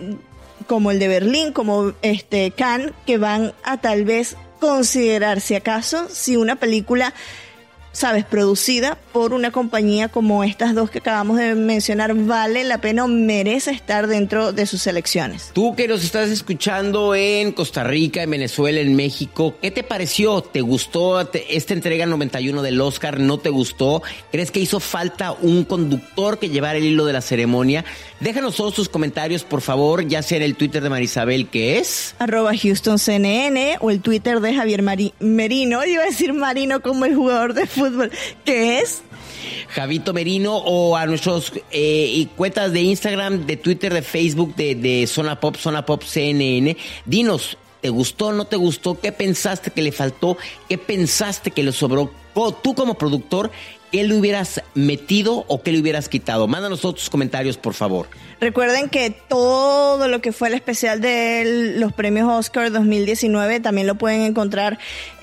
como 0.66 0.90
el 0.90 0.98
de 0.98 1.08
Berlín, 1.08 1.52
como 1.52 1.92
este 2.02 2.50
Cannes, 2.50 2.92
que 3.06 3.18
van 3.18 3.52
a 3.64 3.78
tal 3.78 4.04
vez 4.04 4.36
considerar 4.60 5.40
si 5.40 5.54
acaso 5.54 6.08
si 6.08 6.36
una 6.36 6.56
película 6.56 7.12
sabes, 7.94 8.24
producida 8.24 8.98
por 9.12 9.32
una 9.32 9.52
compañía 9.52 10.08
como 10.08 10.44
estas 10.44 10.74
dos 10.74 10.90
que 10.90 10.98
acabamos 10.98 11.38
de 11.38 11.54
mencionar, 11.54 12.12
vale 12.14 12.64
la 12.64 12.80
pena 12.80 13.04
o 13.04 13.08
merece 13.08 13.70
estar 13.70 14.08
dentro 14.08 14.52
de 14.52 14.66
sus 14.66 14.82
selecciones. 14.82 15.50
Tú 15.54 15.74
que 15.74 15.88
nos 15.88 16.04
estás 16.04 16.28
escuchando 16.28 17.14
en 17.14 17.52
Costa 17.52 17.84
Rica, 17.84 18.22
en 18.22 18.30
Venezuela, 18.30 18.80
en 18.80 18.96
México, 18.96 19.54
¿qué 19.62 19.70
te 19.70 19.84
pareció? 19.84 20.42
¿Te 20.42 20.60
gustó 20.60 21.20
esta 21.48 21.72
entrega 21.72 22.04
91 22.04 22.60
del 22.60 22.80
Oscar? 22.80 23.20
¿No 23.20 23.38
te 23.38 23.48
gustó? 23.48 24.02
¿Crees 24.32 24.50
que 24.50 24.60
hizo 24.60 24.80
falta 24.80 25.32
un 25.32 25.64
conductor 25.64 26.38
que 26.38 26.48
llevara 26.50 26.78
el 26.78 26.84
hilo 26.84 27.06
de 27.06 27.12
la 27.12 27.20
ceremonia? 27.20 27.84
Déjanos 28.18 28.56
todos 28.56 28.74
tus 28.74 28.88
comentarios, 28.88 29.44
por 29.44 29.60
favor, 29.60 30.06
ya 30.06 30.22
sea 30.22 30.38
en 30.38 30.42
el 30.42 30.56
Twitter 30.56 30.82
de 30.82 30.90
Marisabel, 30.90 31.48
que 31.48 31.78
es... 31.78 32.16
Arroba 32.18 32.50
HoustonCNN 32.50 33.78
o 33.80 33.90
el 33.90 34.00
Twitter 34.00 34.40
de 34.40 34.54
Javier 34.54 34.82
Merino. 35.20 35.84
Iba 35.84 36.02
a 36.02 36.06
decir 36.06 36.32
Marino 36.32 36.80
como 36.82 37.04
el 37.04 37.14
jugador 37.14 37.54
de 37.54 37.66
fútbol 37.66 37.83
fútbol, 37.90 38.10
¿qué 38.44 38.80
es? 38.80 39.02
Javito 39.68 40.12
Merino 40.12 40.56
o 40.56 40.96
a 40.96 41.06
nuestros 41.06 41.52
eh, 41.70 42.26
cuentas 42.36 42.72
de 42.72 42.82
Instagram, 42.82 43.46
de 43.46 43.56
Twitter, 43.56 43.92
de 43.92 44.02
Facebook, 44.02 44.54
de, 44.54 44.74
de 44.74 45.06
Zona 45.06 45.40
Pop, 45.40 45.56
Zona 45.56 45.84
Pop 45.84 46.02
CNN. 46.02 46.76
Dinos, 47.04 47.58
¿te 47.80 47.88
gustó 47.88 48.32
no 48.32 48.46
te 48.46 48.56
gustó? 48.56 48.98
¿Qué 49.00 49.12
pensaste 49.12 49.70
que 49.70 49.82
le 49.82 49.92
faltó? 49.92 50.36
¿Qué 50.68 50.78
pensaste 50.78 51.50
que 51.50 51.62
le 51.62 51.72
sobró? 51.72 52.10
Tú 52.62 52.74
como 52.74 52.94
productor, 52.94 53.50
¿qué 53.94 54.02
le 54.02 54.14
hubieras 54.14 54.60
metido 54.74 55.44
o 55.46 55.62
qué 55.62 55.70
le 55.70 55.80
hubieras 55.80 56.08
quitado? 56.08 56.48
Mándanos 56.48 56.80
todos 56.80 56.96
tus 56.96 57.10
comentarios, 57.10 57.56
por 57.56 57.74
favor. 57.74 58.08
Recuerden 58.40 58.88
que 58.88 59.10
todo 59.10 60.08
lo 60.08 60.20
que 60.20 60.32
fue 60.32 60.48
el 60.48 60.54
especial 60.54 61.00
de 61.00 61.74
los 61.76 61.92
premios 61.92 62.28
Oscar 62.28 62.72
2019 62.72 63.60
también 63.60 63.86
lo 63.86 63.94
pueden 63.94 64.22
encontrar 64.22 64.78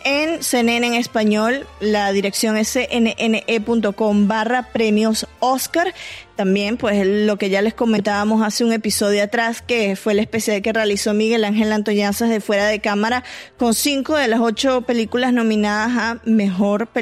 en 0.06 0.42
CNN 0.42 0.88
en 0.88 0.94
español. 0.94 1.68
La 1.82 2.12
dirección 2.14 2.56
es 2.56 2.72
cnne.com 2.72 4.28
barra 4.28 4.70
premios 4.72 5.28
Oscar. 5.40 5.94
También, 6.38 6.78
pues 6.78 7.06
lo 7.06 7.38
que 7.38 7.52
ya 7.52 7.62
les 7.62 7.76
comentábamos 7.76 8.42
hace 8.42 8.64
un 8.64 8.72
episodio 8.72 9.22
atrás, 9.22 9.62
que 9.62 9.96
fue 9.96 10.14
el 10.14 10.20
especial 10.20 10.62
que 10.64 10.74
realizó 10.74 11.14
Miguel 11.14 11.44
Ángel 11.44 11.72
Antoñazas 11.72 12.30
de 12.30 12.42
Fuera 12.42 12.66
de 12.66 12.80
Cámara, 12.80 13.24
con 13.58 13.76
cinco 13.76 14.16
de 14.16 14.28
las 14.28 14.40
ocho 14.40 14.82
películas 14.82 15.34
nominadas 15.34 15.92
a 15.96 16.22
Mejor 16.26 16.88
Película 16.88 17.01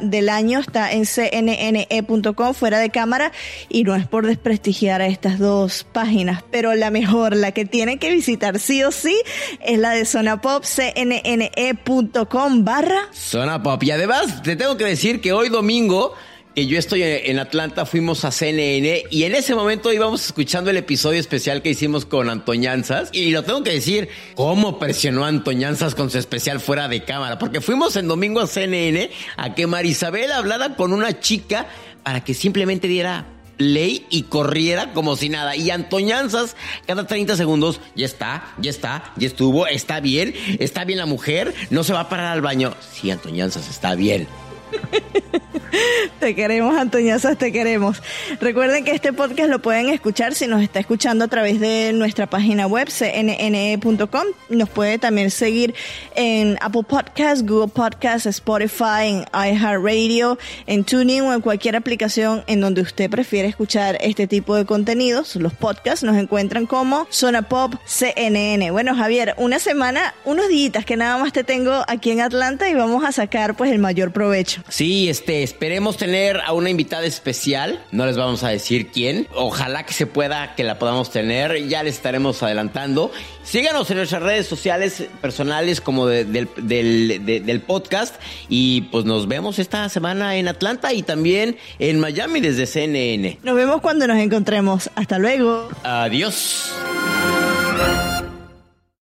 del 0.00 0.30
Año. 0.30 0.60
Está 0.60 0.92
en 0.92 1.04
cnne.com, 1.04 2.54
Fuera 2.54 2.78
de 2.78 2.90
Cámara, 2.90 3.32
y 3.68 3.84
no 3.84 3.94
es 3.94 4.06
por 4.06 4.26
desprestigiar 4.26 5.02
a 5.02 5.06
estas 5.06 5.38
dos 5.38 5.86
páginas, 5.92 6.42
pero 6.50 6.74
la 6.74 6.90
mejor, 6.90 7.36
la 7.36 7.52
que 7.52 7.66
tienen 7.66 7.98
que 7.98 8.10
visitar 8.10 8.58
sí 8.58 8.82
o 8.82 8.90
sí, 8.90 9.16
es 9.60 9.78
la 9.78 9.90
de 9.90 10.06
Zona 10.06 10.40
Pop, 10.40 10.64
cnne.com 10.64 12.64
barra. 12.64 13.08
Zona 13.12 13.62
Pop. 13.62 13.82
Y 13.82 13.90
además, 13.90 14.42
te 14.42 14.56
tengo 14.56 14.76
que 14.76 14.84
decir 14.84 15.20
que 15.20 15.32
hoy 15.32 15.50
domingo 15.50 16.14
que 16.54 16.66
yo 16.66 16.78
estoy 16.78 17.02
en 17.02 17.38
Atlanta, 17.38 17.84
fuimos 17.84 18.24
a 18.24 18.30
CNN 18.30 19.04
y 19.10 19.24
en 19.24 19.34
ese 19.34 19.54
momento 19.54 19.92
íbamos 19.92 20.24
escuchando 20.24 20.70
el 20.70 20.76
episodio 20.76 21.18
especial 21.18 21.62
que 21.62 21.70
hicimos 21.70 22.06
con 22.06 22.30
Antoñanzas. 22.30 23.08
Y 23.12 23.30
lo 23.30 23.42
tengo 23.42 23.64
que 23.64 23.72
decir, 23.72 24.08
cómo 24.34 24.78
presionó 24.78 25.24
Antoñanzas 25.24 25.94
con 25.94 26.10
su 26.10 26.18
especial 26.18 26.60
fuera 26.60 26.86
de 26.88 27.02
cámara. 27.02 27.38
Porque 27.38 27.60
fuimos 27.60 27.96
en 27.96 28.06
domingo 28.06 28.40
a 28.40 28.46
CNN 28.46 29.10
a 29.36 29.54
que 29.54 29.66
Marisabel 29.66 30.30
hablara 30.30 30.76
con 30.76 30.92
una 30.92 31.18
chica 31.18 31.66
para 32.04 32.22
que 32.22 32.34
simplemente 32.34 32.86
diera 32.86 33.26
ley 33.58 34.06
y 34.10 34.22
corriera 34.22 34.92
como 34.92 35.16
si 35.16 35.28
nada. 35.28 35.56
Y 35.56 35.70
Antoñanzas, 35.70 36.54
cada 36.86 37.06
30 37.06 37.36
segundos, 37.36 37.80
ya 37.96 38.06
está, 38.06 38.54
ya 38.58 38.70
está, 38.70 39.12
ya 39.16 39.26
estuvo, 39.26 39.66
está 39.66 39.98
bien, 39.98 40.34
está 40.60 40.84
bien 40.84 40.98
la 40.98 41.06
mujer, 41.06 41.52
no 41.70 41.82
se 41.82 41.92
va 41.92 42.00
a 42.00 42.08
parar 42.08 42.32
al 42.32 42.42
baño. 42.42 42.74
Sí, 42.92 43.10
Antoñanzas, 43.10 43.68
está 43.68 43.96
bien. 43.96 44.28
te 46.20 46.34
queremos, 46.34 46.76
Antoñazas, 46.76 47.38
te 47.38 47.52
queremos. 47.52 48.02
Recuerden 48.40 48.84
que 48.84 48.92
este 48.92 49.12
podcast 49.12 49.48
lo 49.48 49.60
pueden 49.60 49.88
escuchar 49.88 50.34
si 50.34 50.46
nos 50.46 50.62
está 50.62 50.80
escuchando 50.80 51.24
a 51.24 51.28
través 51.28 51.60
de 51.60 51.92
nuestra 51.94 52.26
página 52.26 52.66
web, 52.66 52.88
cnne.com. 52.88 54.24
Nos 54.48 54.68
puede 54.68 54.98
también 54.98 55.30
seguir 55.30 55.74
en 56.14 56.58
Apple 56.60 56.82
Podcasts, 56.88 57.44
Google 57.46 57.68
Podcasts, 57.68 58.26
Spotify, 58.26 59.06
en 59.06 59.24
iHeartRadio, 59.32 60.38
en 60.66 60.84
TuneIn 60.84 61.22
o 61.22 61.34
en 61.34 61.40
cualquier 61.40 61.76
aplicación 61.76 62.42
en 62.46 62.60
donde 62.60 62.82
usted 62.82 63.10
prefiere 63.10 63.48
escuchar 63.48 63.96
este 64.00 64.26
tipo 64.26 64.56
de 64.56 64.64
contenidos. 64.64 65.36
Los 65.36 65.52
podcasts 65.54 66.02
nos 66.02 66.16
encuentran 66.16 66.66
como 66.66 67.06
Zona 67.10 67.42
Pop 67.42 67.74
CNN. 67.84 68.70
Bueno, 68.70 68.94
Javier, 68.94 69.34
una 69.36 69.58
semana, 69.58 70.14
unos 70.24 70.48
días 70.48 70.64
que 70.84 70.96
nada 70.96 71.18
más 71.18 71.32
te 71.32 71.44
tengo 71.44 71.84
aquí 71.88 72.10
en 72.10 72.20
Atlanta 72.20 72.68
y 72.68 72.74
vamos 72.74 73.04
a 73.04 73.12
sacar 73.12 73.54
pues 73.54 73.70
el 73.70 73.78
mayor 73.78 74.12
provecho. 74.12 74.63
Sí, 74.68 75.08
este, 75.08 75.42
esperemos 75.42 75.96
tener 75.96 76.40
a 76.40 76.52
una 76.52 76.70
invitada 76.70 77.04
especial. 77.04 77.84
No 77.92 78.06
les 78.06 78.16
vamos 78.16 78.42
a 78.44 78.48
decir 78.48 78.88
quién. 78.88 79.28
Ojalá 79.34 79.84
que 79.84 79.92
se 79.92 80.06
pueda, 80.06 80.54
que 80.54 80.64
la 80.64 80.78
podamos 80.78 81.10
tener. 81.10 81.68
Ya 81.68 81.82
les 81.82 81.96
estaremos 81.96 82.42
adelantando. 82.42 83.12
Síganos 83.42 83.90
en 83.90 83.98
nuestras 83.98 84.22
redes 84.22 84.46
sociales 84.46 85.04
personales 85.20 85.80
como 85.80 86.06
del, 86.06 86.48
del, 86.56 87.60
podcast. 87.66 88.14
Y 88.48 88.82
pues 88.82 89.04
nos 89.04 89.28
vemos 89.28 89.58
esta 89.58 89.88
semana 89.88 90.36
en 90.36 90.48
Atlanta 90.48 90.92
y 90.92 91.02
también 91.02 91.56
en 91.78 92.00
Miami 92.00 92.40
desde 92.40 92.66
CNN. 92.66 93.38
Nos 93.42 93.54
vemos 93.56 93.80
cuando 93.82 94.06
nos 94.06 94.18
encontremos. 94.18 94.90
Hasta 94.94 95.18
luego. 95.18 95.68
Adiós. 95.82 96.72